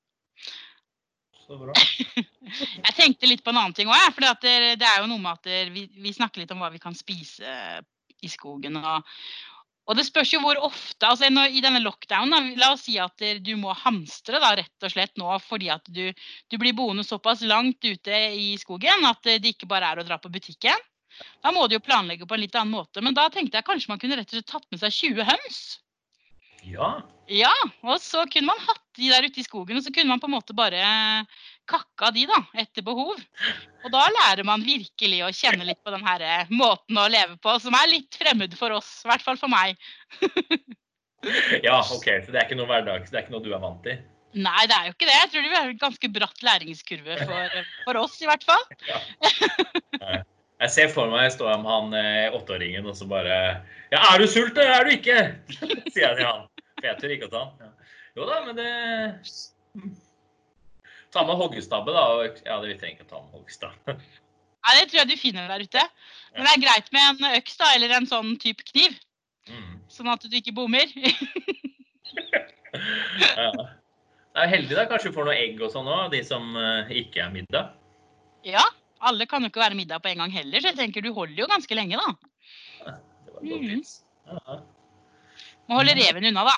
Så 1.47 1.59
bra. 1.59 1.75
Jeg 2.87 2.95
tenkte 2.97 3.29
litt 3.29 3.43
på 3.45 3.51
en 3.51 3.59
annen 3.59 3.75
ting 3.77 3.91
òg, 3.91 4.13
for 4.15 4.25
det, 4.45 4.53
det 4.79 4.87
er 4.87 5.03
jo 5.03 5.11
noe 5.11 5.21
med 5.21 5.35
at 5.35 5.75
vi, 5.75 5.89
vi 6.01 6.15
snakker 6.15 6.43
litt 6.43 6.55
om 6.55 6.63
hva 6.63 6.71
vi 6.73 6.81
kan 6.81 6.95
spise 6.97 7.83
i 8.25 8.31
skogen. 8.31 8.79
Og, 8.79 9.11
og 9.91 9.99
det 9.99 10.07
spørs 10.07 10.33
jo 10.37 10.41
hvor 10.45 10.63
ofte. 10.65 11.03
altså 11.09 11.29
når, 11.33 11.51
I 11.51 11.65
denne 11.65 11.83
lockdownen, 11.83 12.55
la 12.61 12.71
oss 12.77 12.87
si 12.87 12.97
at 13.03 13.27
du 13.45 13.53
må 13.61 13.75
hamstre 13.83 14.41
da, 14.41 14.55
rett 14.61 14.87
og 14.87 14.95
slett 14.95 15.19
nå 15.21 15.35
fordi 15.45 15.73
at 15.75 15.91
du, 15.91 16.07
du 16.49 16.61
blir 16.61 16.77
boende 16.77 17.05
såpass 17.05 17.43
langt 17.45 17.85
ute 17.85 18.25
i 18.39 18.55
skogen 18.61 19.05
at 19.11 19.25
det 19.27 19.57
ikke 19.57 19.69
bare 19.69 19.91
er 19.91 20.01
å 20.01 20.07
dra 20.07 20.23
på 20.23 20.33
butikken. 20.33 20.79
Da 21.45 21.53
må 21.55 21.67
du 21.69 21.77
jo 21.77 21.85
planlegge 21.85 22.29
på 22.29 22.37
en 22.37 22.45
litt 22.45 22.57
annen 22.59 22.75
måte. 22.75 23.03
Men 23.05 23.17
da 23.17 23.29
tenkte 23.33 23.61
jeg 23.61 23.67
kanskje 23.67 23.93
man 23.93 24.03
kunne 24.03 24.19
rett 24.21 24.31
og 24.33 24.39
slett 24.39 24.53
tatt 24.53 24.69
med 24.73 24.83
seg 24.83 24.95
20 25.15 25.29
høns. 25.31 25.65
Ja. 26.65 26.95
Ja, 27.29 27.53
og 27.89 28.01
så 28.05 28.27
kunne 28.29 28.51
man 28.51 28.61
hatt 28.61 28.83
de 28.99 29.09
der 29.09 29.25
ute 29.25 29.41
i 29.41 29.45
skogen, 29.47 29.79
og 29.79 29.85
så 29.85 29.93
kunne 29.95 30.13
man 30.13 30.21
på 30.21 30.29
en 30.29 30.35
måte 30.35 30.57
bare 30.57 30.81
kakka 31.71 32.11
de 32.13 32.27
da, 32.29 32.41
etter 32.61 32.85
behov. 32.85 33.17
Og 33.17 33.93
da 33.93 34.03
lærer 34.13 34.45
man 34.45 34.65
virkelig 34.65 35.23
å 35.25 35.33
kjenne 35.33 35.65
litt 35.65 35.81
på 35.85 35.95
den 35.95 36.05
her 36.05 36.25
eh, 36.25 36.53
måten 36.53 37.01
å 37.01 37.09
leve 37.09 37.39
på, 37.41 37.57
som 37.65 37.77
er 37.79 37.93
litt 37.95 38.19
fremmed 38.21 38.57
for 38.61 38.77
oss, 38.77 38.99
i 39.05 39.09
hvert 39.09 39.25
fall 39.25 39.41
for 39.41 39.53
meg. 39.53 39.81
ja, 41.67 41.81
OK. 41.81 42.11
Så 42.27 42.35
det 42.35 42.43
er 42.43 42.45
ikke 42.45 42.61
noe 42.61 42.69
hverdags, 42.69 43.09
det 43.09 43.23
er 43.23 43.25
ikke 43.25 43.39
noe 43.39 43.47
du 43.47 43.55
er 43.55 43.65
vant 43.65 43.81
til? 43.87 44.05
Nei, 44.35 44.67
det 44.67 44.77
er 44.77 44.89
jo 44.89 44.95
ikke 44.97 45.07
det. 45.09 45.17
Jeg 45.17 45.31
tror 45.31 45.45
det 45.45 45.51
blir 45.53 45.69
en 45.71 45.81
ganske 45.81 46.09
bratt 46.17 46.41
læringskurve 46.45 47.19
for, 47.23 47.59
for 47.87 48.01
oss, 48.03 48.17
i 48.21 48.29
hvert 48.29 48.45
fall. 48.45 48.65
Jeg 50.63 50.71
ser 50.71 50.89
for 50.93 51.11
meg 51.11 51.25
jeg 51.27 51.33
står 51.35 51.57
med 51.61 51.71
han 51.71 51.95
eh, 51.99 52.35
åtteåringen 52.37 52.87
og 52.87 52.95
så 52.97 53.07
bare 53.11 53.35
Ja, 53.93 53.99
er 54.13 54.19
du 54.23 54.27
sulten, 54.31 54.61
eller 54.63 54.77
er 54.81 54.85
du 54.87 54.91
ikke? 54.95 55.19
Sier 55.93 56.05
jeg 56.07 56.17
til 56.21 56.29
han. 56.29 56.45
For 56.79 56.87
jeg 56.89 56.97
tør 57.01 57.15
ikke 57.17 57.29
å 57.29 57.33
ta 57.33 57.41
han. 57.45 57.55
Ja. 57.65 57.71
Jo 58.15 58.23
da, 58.31 58.37
men 58.47 58.55
det 58.61 58.71
Ta 61.15 61.23
med 61.27 61.39
hoggestabbe, 61.39 61.91
da. 61.95 62.05
Ja, 62.47 62.55
det 62.63 62.69
vi 62.73 62.79
trenger 62.81 62.97
ikke 63.01 63.09
å 63.09 63.13
ta 63.13 63.21
med 63.23 63.35
hoggestabbe. 63.39 63.91
Nei, 64.65 64.75
Det 64.81 64.87
tror 64.91 65.01
jeg 65.03 65.11
du 65.11 65.17
finner 65.21 65.51
der 65.51 65.65
ute. 65.67 65.83
Men 66.35 66.43
det 66.47 66.53
er 66.57 66.63
greit 66.65 66.89
med 66.95 67.03
en 67.11 67.21
øks 67.39 67.55
da, 67.61 67.67
eller 67.77 67.91
en 67.99 68.09
sånn 68.11 68.31
type 68.43 68.63
kniv, 68.73 68.93
Mm. 69.45 69.75
sånn 69.93 70.09
at 70.09 70.23
du 70.25 70.33
ikke 70.39 70.55
bommer. 70.57 70.87
Ja. 73.37 73.51
Det 74.35 74.43
er 74.43 74.49
heldig 74.51 74.75
da, 74.75 74.83
kanskje 74.91 75.13
du 75.13 75.15
får 75.15 75.29
noe 75.29 75.37
egg 75.39 75.61
og 75.63 75.71
sånn 75.71 75.87
òg, 75.87 76.09
de 76.11 76.19
som 76.27 76.57
eh, 76.59 76.89
ikke 77.05 77.21
er 77.23 77.31
middag. 77.35 77.69
Ja, 78.49 78.65
alle 79.11 79.27
kan 79.31 79.45
jo 79.45 79.51
ikke 79.53 79.63
være 79.63 79.79
middag 79.79 80.03
på 80.05 80.11
en 80.13 80.23
gang 80.25 80.33
heller, 80.35 80.61
så 80.61 80.73
jeg 80.73 80.79
tenker 80.81 81.05
du 81.05 81.13
holder 81.17 81.45
jo 81.45 81.49
ganske 81.51 81.77
lenge, 81.79 82.01
da. 82.01 82.15
Det 82.85 83.35
godt 83.35 83.45
Mhm. 83.45 83.83
Ja. 84.25 84.61
Må 85.69 85.79
holde 85.81 85.95
reven 85.97 86.25
unna, 86.31 86.45
da. 86.49 86.55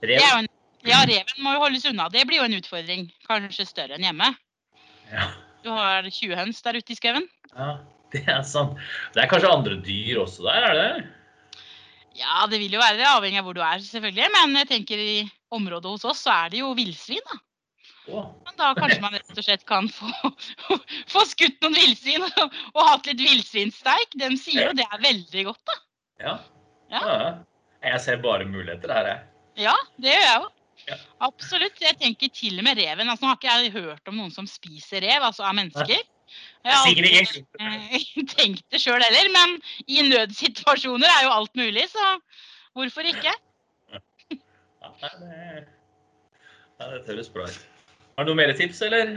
Det 0.00 0.08
Rev. 0.10 0.20
er 0.24 0.38
en, 0.38 0.48
ja, 0.88 0.98
reven 1.08 1.44
må 1.44 1.52
jo 1.54 1.62
holdes 1.64 1.84
unna. 1.88 2.08
Det 2.12 2.26
blir 2.28 2.40
jo 2.40 2.48
en 2.48 2.56
utfordring. 2.56 3.06
Kanskje 3.28 3.66
større 3.68 3.96
enn 3.96 4.04
hjemme. 4.04 4.28
Ja. 5.12 5.30
Du 5.64 5.70
har 5.72 6.02
20 6.08 6.36
høns 6.36 6.62
der 6.64 6.78
ute 6.80 6.92
i 6.92 6.96
skauen. 6.96 7.26
ja, 7.56 7.78
det 8.12 8.22
er 8.28 8.42
sant. 8.42 8.76
Det 9.14 9.22
er 9.24 9.28
kanskje 9.28 9.52
andre 9.52 9.76
dyr 9.84 10.22
også 10.22 10.44
der, 10.48 10.68
er 10.68 10.74
det 10.76 10.86
det? 10.96 11.08
Ja, 12.20 12.46
det 12.50 12.58
vil 12.60 12.72
jo 12.72 12.80
være 12.80 13.06
avhengig 13.06 13.38
av 13.40 13.44
hvor 13.46 13.54
du 13.56 13.60
er, 13.64 13.78
selvfølgelig. 13.84 14.28
Men 14.32 14.56
jeg 14.60 14.68
tenker 14.68 14.98
i 15.00 15.30
området 15.52 15.92
hos 15.92 16.04
oss 16.04 16.24
så 16.26 16.32
er 16.44 16.50
det 16.52 16.60
jo 16.60 16.72
villsvin, 16.76 17.22
da. 17.28 17.38
Men 18.10 18.56
da 18.58 18.70
kanskje 18.78 19.00
man 19.02 19.14
rett 19.16 19.36
og 19.36 19.46
slett 19.46 19.66
kan 19.68 19.88
få, 19.92 20.10
få 21.12 21.24
skutt 21.28 21.60
noen 21.64 21.76
villsvin 21.78 22.26
og, 22.26 22.56
og 22.74 22.80
hatt 22.88 23.10
litt 23.10 23.22
villsvinsteik. 23.22 24.16
De 24.20 24.32
sier 24.40 24.70
jo 24.70 24.78
det 24.78 24.86
er 24.86 25.04
veldig 25.04 25.46
godt, 25.50 25.62
da. 25.70 25.78
ja. 26.26 26.38
Ja. 26.90 27.02
ja. 27.06 27.30
Jeg 27.80 28.00
ser 28.04 28.18
bare 28.20 28.44
muligheter 28.44 28.92
her, 28.92 29.06
jeg. 29.08 29.20
Ja, 29.64 29.74
det 30.02 30.12
gjør 30.12 30.26
jeg 30.26 30.40
jo. 30.42 30.48
Ja. 30.88 30.96
Absolutt. 31.26 31.80
Jeg 31.80 31.96
tenker 32.00 32.32
til 32.34 32.58
og 32.60 32.66
med 32.66 32.80
reven. 32.80 33.08
Altså, 33.08 33.24
nå 33.24 33.30
har 33.30 33.38
ikke 33.38 33.54
jeg 33.54 33.72
hørt 33.76 34.10
om 34.10 34.18
noen 34.20 34.34
som 34.34 34.48
spiser 34.48 35.04
rev, 35.04 35.24
altså 35.24 35.46
av 35.48 35.56
mennesker. 35.56 36.02
Jeg 36.64 36.76
har 36.76 36.86
aldri 36.86 37.10
eh, 37.18 38.04
tenkt 38.36 38.66
det 38.70 38.82
sjøl 38.82 39.00
heller, 39.02 39.30
men 39.34 39.56
i 39.90 40.04
nødsituasjoner 40.06 41.10
er 41.10 41.24
jo 41.26 41.32
alt 41.34 41.56
mulig, 41.58 41.86
så 41.90 42.12
hvorfor 42.76 43.08
ikke? 43.10 43.32
Ja, 43.90 45.10
det, 45.18 45.64
ja, 46.78 46.90
det 46.92 47.02
høres 47.08 47.32
bra 47.32 47.48
ut. 47.48 47.69
Har 48.20 48.26
du 48.28 48.34
noen 48.34 48.42
mer 48.42 48.50
tips, 48.52 48.82
eller? 48.84 49.14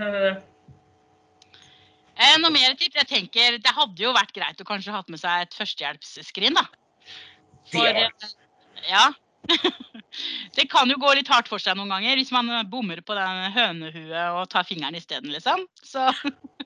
Eh, 2.15 2.35
noe 2.39 2.51
mer 2.55 2.71
tips? 2.79 2.95
Jeg 3.01 3.07
tenker 3.09 3.57
Det 3.59 3.73
hadde 3.75 3.99
jo 3.99 4.13
vært 4.15 4.31
greit 4.31 4.61
å 4.63 4.67
kanskje 4.69 4.93
hatt 4.95 5.09
med 5.11 5.19
seg 5.19 5.43
et 5.43 5.57
førstehjelpsskrin, 5.57 6.55
da. 6.55 6.63
For, 7.67 7.83
Det 7.83 8.05
eh, 8.05 8.31
ja. 8.87 9.09
det 10.55 10.69
kan 10.71 10.87
jo 10.87 10.95
gå 11.01 11.09
litt 11.19 11.27
hardt 11.27 11.51
for 11.51 11.59
seg 11.59 11.75
noen 11.75 11.91
ganger 11.91 12.15
hvis 12.15 12.31
man 12.31 12.47
bommer 12.71 13.01
på 13.03 13.17
den 13.17 13.41
hønehuet 13.57 14.37
og 14.37 14.47
tar 14.53 14.63
fingeren 14.69 14.95
isteden, 14.95 15.35
liksom. 15.35 15.67
Så 15.83 16.05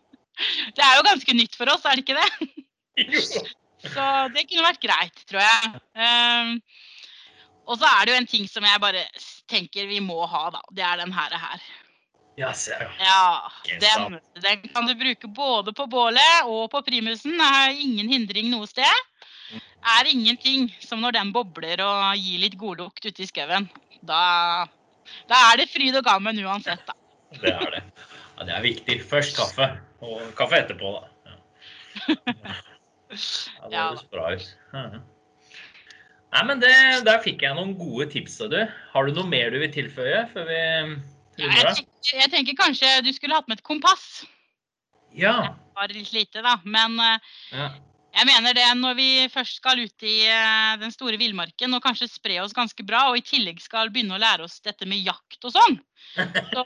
det 0.77 0.85
er 0.85 0.93
jo 0.99 1.07
ganske 1.09 1.37
nytt 1.39 1.57
for 1.57 1.73
oss, 1.73 1.89
er 1.89 1.97
det 1.97 2.05
ikke 2.05 2.21
det? 2.21 2.53
Jo. 3.17 3.25
Så 3.81 4.05
det 4.33 4.45
kunne 4.45 4.65
vært 4.65 4.81
greit, 4.81 5.19
tror 5.29 5.41
jeg. 5.41 5.73
Um, 5.97 6.55
og 7.69 7.81
så 7.81 7.89
er 7.89 8.05
det 8.05 8.13
jo 8.13 8.21
en 8.21 8.29
ting 8.29 8.47
som 8.49 8.65
jeg 8.65 8.81
bare 8.81 9.03
tenker 9.49 9.89
vi 9.89 10.01
må 10.05 10.21
ha, 10.29 10.47
da. 10.53 10.63
Det 10.73 10.85
er 10.85 11.01
den 11.01 11.13
her. 11.13 11.33
her. 11.37 11.67
Ja, 12.37 12.51
ser 12.53 12.79
du. 12.79 12.89
Ja, 13.01 13.51
den, 13.81 14.19
den 14.41 14.65
kan 14.69 14.85
du 14.85 14.93
bruke 14.95 15.27
både 15.27 15.73
på 15.73 15.87
bålet 15.89 16.45
og 16.45 16.67
på 16.69 16.83
primusen. 16.85 17.33
Det 17.33 17.47
er 17.63 17.79
ingen 17.81 18.11
hindring 18.13 18.51
noe 18.51 18.67
sted. 18.69 19.05
Er 19.87 20.09
ingenting 20.11 20.67
som 20.83 21.01
når 21.01 21.17
den 21.17 21.31
bobler 21.33 21.81
og 21.81 22.21
gir 22.21 22.43
litt 22.43 22.57
godlukt 22.61 23.01
ute 23.07 23.25
i 23.25 23.29
skauen. 23.29 23.65
Da, 24.05 24.21
da 25.31 25.41
er 25.47 25.63
det 25.63 25.69
fryd 25.73 25.97
og 25.97 26.05
gammen 26.05 26.37
uansett, 26.45 26.85
da. 26.85 26.93
Det 27.41 27.55
er 27.55 27.73
det. 27.73 27.83
Ja, 28.37 28.45
det 28.45 28.53
er 28.53 28.63
viktig. 28.67 28.99
Først 29.09 29.33
kaffe, 29.39 29.71
og 30.05 30.21
kaffe 30.37 30.61
etterpå, 30.61 30.93
da. 30.93 31.09
Ja, 31.25 32.13
ja 32.13 33.65
det 33.65 33.81
høres 33.81 34.07
bra 34.13 34.31
ut. 34.37 34.49
Mhm. 34.77 35.05
Nei, 36.35 36.41
men 36.43 36.59
det, 36.61 36.71
Der 37.07 37.21
fikk 37.23 37.41
jeg 37.41 37.55
noen 37.57 37.73
gode 37.79 38.11
tips 38.13 38.37
du. 38.51 38.59
Har 38.93 39.07
du 39.07 39.15
noe 39.15 39.25
mer 39.31 39.49
du 39.49 39.57
vil 39.63 39.71
tilføye 39.73 40.27
før 40.35 40.51
vi 40.51 40.63
Ja, 41.37 41.51
jeg, 41.53 41.75
tenker, 41.77 42.13
jeg 42.17 42.31
tenker 42.33 42.57
kanskje 42.57 42.93
du 43.05 43.11
skulle 43.13 43.37
hatt 43.37 43.49
med 43.49 43.59
et 43.59 43.67
kompass. 43.67 44.25
Ja. 45.17 45.53
Bare 45.77 45.93
litt 45.93 46.13
lite, 46.15 46.41
da. 46.45 46.57
Men 46.65 46.97
eh, 47.03 47.35
ja. 47.53 47.69
Jeg 48.17 48.25
mener 48.25 48.55
det 48.57 48.65
når 48.79 48.95
vi 48.97 49.09
først 49.29 49.59
skal 49.59 49.77
ut 49.77 50.05
i 50.07 50.15
eh, 50.25 50.71
den 50.81 50.89
store 50.89 51.19
villmarken 51.21 51.75
og 51.77 51.83
kanskje 51.83 52.07
spre 52.09 52.39
oss 52.41 52.55
ganske 52.55 52.81
bra, 52.87 53.03
og 53.11 53.19
i 53.19 53.25
tillegg 53.25 53.59
skal 53.61 53.91
begynne 53.93 54.15
å 54.17 54.21
lære 54.23 54.47
oss 54.47 54.55
dette 54.65 54.87
med 54.89 55.03
jakt 55.05 55.45
og 55.45 55.53
sånn, 55.53 55.77
så 56.55 56.63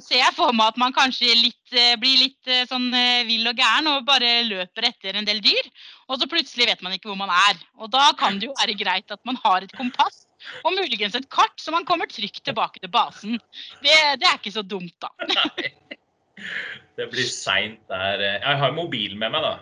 ser 0.00 0.22
jeg 0.22 0.36
for 0.38 0.56
meg 0.56 0.72
at 0.72 0.80
man 0.80 0.96
kanskje 0.96 1.28
litt, 1.42 1.74
eh, 1.76 1.92
blir 2.00 2.22
litt 2.22 2.52
sånn 2.70 2.88
vill 3.28 3.52
og 3.52 3.60
gæren 3.60 3.90
og 3.92 4.08
bare 4.08 4.38
løper 4.48 4.88
etter 4.88 5.20
en 5.20 5.28
del 5.28 5.44
dyr. 5.44 5.68
Og 6.08 6.22
så 6.22 6.30
plutselig 6.30 6.70
vet 6.72 6.86
man 6.86 6.96
ikke 6.96 7.12
hvor 7.12 7.20
man 7.20 7.34
er. 7.34 7.60
Og 7.76 7.92
da 7.92 8.08
kan 8.16 8.40
det 8.40 8.48
jo 8.48 8.56
være 8.62 8.78
greit 8.80 9.12
at 9.12 9.20
man 9.28 9.36
har 9.44 9.66
et 9.66 9.76
kompass 9.76 10.23
og 10.62 10.74
muligens 10.76 11.16
et 11.18 11.28
kart, 11.32 11.54
så 11.60 11.74
man 11.74 11.86
kommer 11.88 12.10
trygt 12.10 12.42
tilbake 12.46 12.82
til 12.82 12.92
basen. 12.92 13.38
Det, 13.84 13.94
det 14.20 14.28
er 14.28 14.38
ikke 14.38 14.54
så 14.54 14.64
dumt, 14.66 14.94
da. 15.02 15.12
Det 16.94 17.08
blir 17.10 17.26
seint 17.26 17.80
der. 17.90 18.20
Jeg 18.22 18.58
har 18.60 18.74
mobilen 18.74 19.18
med 19.18 19.32
meg, 19.34 19.42
da. 19.42 19.54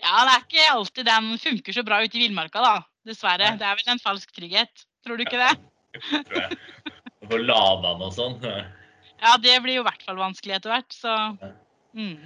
Ja, 0.00 0.22
det 0.24 0.32
er 0.32 0.44
ikke 0.44 0.68
alltid 0.72 1.08
den 1.08 1.28
funker 1.40 1.76
så 1.76 1.84
bra 1.84 1.98
ute 2.04 2.16
i 2.16 2.22
villmarka, 2.22 2.62
da. 2.64 2.76
Dessverre. 3.08 3.50
Nei. 3.52 3.60
Det 3.60 3.68
er 3.68 3.76
vel 3.80 3.92
en 3.92 4.02
falsk 4.02 4.32
trygghet. 4.36 4.86
Tror 5.04 5.18
du 5.18 5.26
ikke 5.26 5.40
det? 5.40 5.52
tror 6.28 6.40
jeg. 6.40 6.58
Få 7.26 7.38
lada 7.42 7.92
den 7.92 8.06
og 8.06 8.14
sånn. 8.14 8.40
Ja, 9.20 9.36
det 9.42 9.56
blir 9.64 9.78
jo 9.78 9.84
i 9.84 9.86
hvert 9.88 10.04
fall 10.06 10.18
vanskelig 10.20 10.58
etter 10.58 10.74
hvert, 10.74 10.94
så 10.94 11.14
mm. 11.96 12.18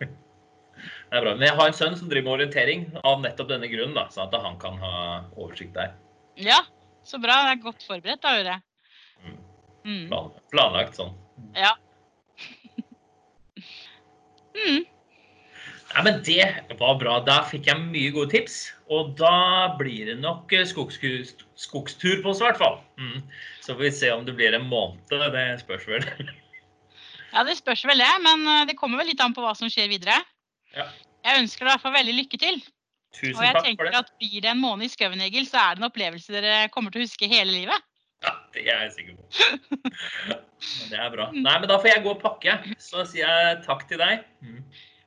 Det 0.00 1.18
er 1.18 1.24
bra. 1.24 1.34
Men 1.34 1.48
jeg 1.48 1.56
har 1.58 1.70
en 1.70 1.76
sønn 1.76 1.96
som 1.98 2.10
driver 2.10 2.28
med 2.28 2.36
orientering 2.38 2.84
av 3.02 3.18
nettopp 3.24 3.50
denne 3.50 3.68
grunnen, 3.70 3.96
da, 3.98 4.06
sånn 4.14 4.28
at 4.28 4.46
han 4.46 4.58
kan 4.62 4.78
ha 4.80 4.94
oversikt 5.34 5.74
der. 5.74 5.92
Ja, 6.40 6.62
så 7.06 7.20
bra. 7.20 7.42
Det 7.46 7.56
er 7.56 7.64
godt 7.64 7.86
forberedt, 7.86 8.22
da, 8.24 8.36
Øre. 8.40 8.56
Mm. 9.24 9.36
Mm. 9.84 10.06
Plan, 10.08 10.32
planlagt 10.52 11.00
sånn. 11.00 11.12
Ja. 11.56 11.74
mm. 14.56 14.82
Nei, 15.90 16.02
men 16.06 16.20
det 16.26 16.44
var 16.78 16.98
bra. 17.00 17.18
Da 17.26 17.40
fikk 17.50 17.68
jeg 17.70 17.82
mye 17.82 18.12
gode 18.14 18.32
tips. 18.34 18.62
Og 18.90 19.14
da 19.18 19.70
blir 19.78 20.10
det 20.10 20.18
nok 20.22 20.52
eh, 20.54 20.66
skogstur 20.66 22.22
på 22.22 22.32
oss, 22.32 22.42
i 22.42 22.46
hvert 22.46 22.60
fall. 22.60 22.80
Mm. 23.00 23.20
Så 23.62 23.74
får 23.74 23.84
vi 23.84 23.92
se 23.98 24.12
om 24.14 24.24
det 24.26 24.36
blir 24.38 24.56
en 24.56 24.68
måned. 24.70 25.02
Det 25.10 25.48
spørs 25.64 25.88
vel. 25.90 26.06
Ja, 27.30 27.44
det 27.46 27.60
spørs 27.60 27.84
vel 27.86 28.00
det, 28.02 28.10
men 28.24 28.40
eh, 28.42 28.64
det 28.66 28.74
kommer 28.74 28.98
vel 28.98 29.12
litt 29.12 29.20
an 29.22 29.36
på 29.36 29.42
hva 29.44 29.52
som 29.54 29.70
skjer 29.70 29.86
videre. 29.92 30.16
Ja. 30.74 30.88
Jeg 31.22 31.44
ønsker 31.44 31.62
deg 31.62 31.68
i 31.68 31.74
hvert 31.76 31.84
fall 31.84 31.94
veldig 31.94 32.14
lykke 32.16 32.40
til. 32.42 32.56
Tusen 33.16 33.34
Og 33.36 33.42
jeg 33.42 33.54
takk 33.54 33.60
for 33.62 33.66
tenker 33.66 33.88
det. 33.90 34.00
at 34.04 34.10
blir 34.20 34.42
det 34.44 34.50
en 34.52 34.60
måned 34.62 34.86
i 34.86 34.92
skauen, 34.92 35.20
Egil, 35.24 35.46
så 35.50 35.58
er 35.58 35.74
det 35.74 35.82
en 35.82 35.88
opplevelse 35.90 36.34
dere 36.36 36.68
kommer 36.74 36.94
til 36.94 37.02
å 37.02 37.06
huske 37.08 37.28
hele 37.30 37.50
livet. 37.50 37.86
Ja, 38.22 38.34
det 38.54 38.66
er 38.68 38.84
jeg 38.84 38.92
sikker 38.98 39.14
på. 39.16 39.24
Det 40.90 40.98
er 41.00 41.10
bra. 41.14 41.30
Nei, 41.32 41.54
men 41.58 41.66
da 41.70 41.78
får 41.80 41.88
jeg 41.94 42.02
gå 42.04 42.10
og 42.12 42.20
pakke. 42.22 42.58
Så 42.78 43.02
sier 43.08 43.24
jeg 43.26 43.62
takk 43.64 43.86
til 43.88 43.98
deg. 44.02 44.26
Mm. 44.44 44.60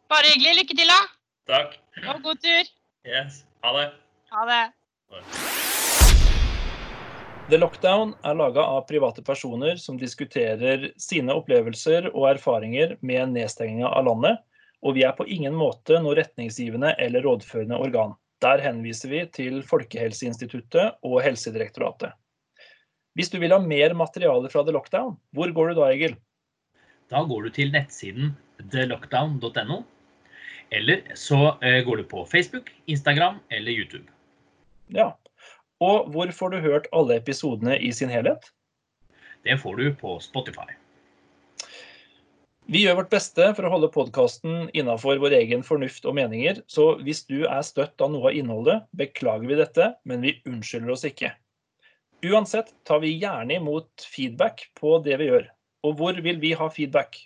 Bare 0.09 0.31
hyggelig. 0.33 0.55
Lykke 0.63 0.77
til, 0.79 0.89
da. 0.89 1.01
Takk. 1.53 1.77
Og 2.09 2.23
god 2.25 2.41
tur. 2.41 2.71
Yes. 3.05 3.43
Ha 3.63 3.75
det. 3.77 3.85
Ha 4.33 4.47
det. 4.49 4.63
The 7.51 7.59
Lockdown 7.59 8.13
er 8.25 8.37
laga 8.39 8.63
av 8.65 8.85
private 8.89 9.21
personer 9.25 9.75
som 9.81 9.97
diskuterer 9.99 10.89
sine 11.01 11.35
opplevelser 11.35 12.07
og 12.15 12.29
erfaringer 12.31 12.95
med 13.05 13.33
nedstenginga 13.35 13.89
av 13.93 14.07
landet, 14.07 14.39
og 14.83 14.97
vi 14.97 15.05
er 15.07 15.15
på 15.15 15.25
ingen 15.31 15.55
måte 15.55 15.99
noe 16.03 16.17
retningsgivende 16.19 16.93
eller 16.99 17.23
rådførende 17.23 17.79
organ. 17.79 18.17
Der 18.43 18.59
henviser 18.59 19.11
vi 19.11 19.21
til 19.31 19.61
Folkehelseinstituttet 19.63 20.99
og 21.07 21.21
Helsedirektoratet. 21.23 22.11
Hvis 23.15 23.29
du 23.31 23.37
vil 23.39 23.53
ha 23.53 23.61
mer 23.61 23.93
materiale 23.95 24.49
fra 24.51 24.65
The 24.65 24.73
Lockdown, 24.75 25.15
hvor 25.31 25.51
går 25.55 25.71
du 25.71 25.79
da, 25.79 25.89
Egil? 25.93 26.17
Da 27.13 27.21
går 27.29 27.45
du 27.45 27.53
til 27.55 27.71
nettsiden 27.71 28.33
thelockdown.no. 28.73 29.83
Eller 30.73 31.03
så 31.15 31.53
eh, 31.61 31.83
går 31.85 32.01
du 32.01 32.03
på 32.09 32.25
Facebook, 32.25 32.71
Instagram 32.87 33.39
eller 33.53 33.71
YouTube. 33.71 34.09
Ja. 34.89 35.13
Og 35.79 36.09
hvor 36.11 36.31
får 36.31 36.55
du 36.55 36.63
hørt 36.63 36.89
alle 36.91 37.19
episodene 37.21 37.77
i 37.79 37.91
sin 37.91 38.09
helhet? 38.09 38.49
Det 39.45 39.59
får 39.61 39.75
du 39.77 39.93
på 39.99 40.17
Spotify. 40.23 40.73
Vi 42.71 42.79
gjør 42.85 43.01
vårt 43.01 43.11
beste 43.11 43.49
for 43.57 43.67
å 43.67 43.69
holde 43.73 43.89
podkasten 43.91 44.69
innafor 44.71 45.19
vår 45.19 45.35
egen 45.41 45.65
fornuft 45.67 46.05
og 46.07 46.15
meninger, 46.15 46.61
så 46.71 46.93
hvis 47.03 47.25
du 47.27 47.41
er 47.43 47.65
støtt 47.67 47.99
av 47.99 48.13
noe 48.13 48.29
av 48.29 48.37
innholdet, 48.39 48.85
beklager 48.95 49.49
vi 49.49 49.57
dette, 49.59 49.89
men 50.07 50.23
vi 50.23 50.37
unnskylder 50.47 50.93
oss 50.95 51.03
ikke. 51.09 51.33
Uansett 52.23 52.71
tar 52.87 53.01
vi 53.03 53.11
gjerne 53.19 53.57
imot 53.59 54.05
feedback 54.07 54.63
på 54.79 54.95
det 55.03 55.19
vi 55.19 55.27
gjør. 55.27 55.49
Og 55.83 55.97
hvor 55.99 56.21
vil 56.23 56.39
vi 56.39 56.53
ha 56.55 56.69
feedback? 56.71 57.19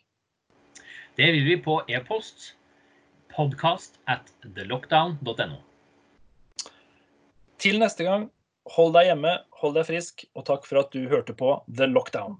Det 1.21 1.29
vil 1.35 1.45
vi 1.45 1.59
på 1.61 1.77
e-post 1.85 2.55
podcast 3.29 4.01
at 4.09 4.33
thelockdown.no. 4.41 5.61
Til 7.61 7.77
neste 7.77 8.09
gang, 8.09 8.25
hold 8.73 8.97
deg 8.97 9.11
hjemme, 9.11 9.37
hold 9.61 9.77
deg 9.77 9.85
frisk, 9.85 10.25
og 10.33 10.49
takk 10.49 10.65
for 10.65 10.81
at 10.81 10.89
du 10.97 11.05
hørte 11.13 11.37
på 11.37 11.59
The 11.69 11.85
Lockdown. 11.93 12.39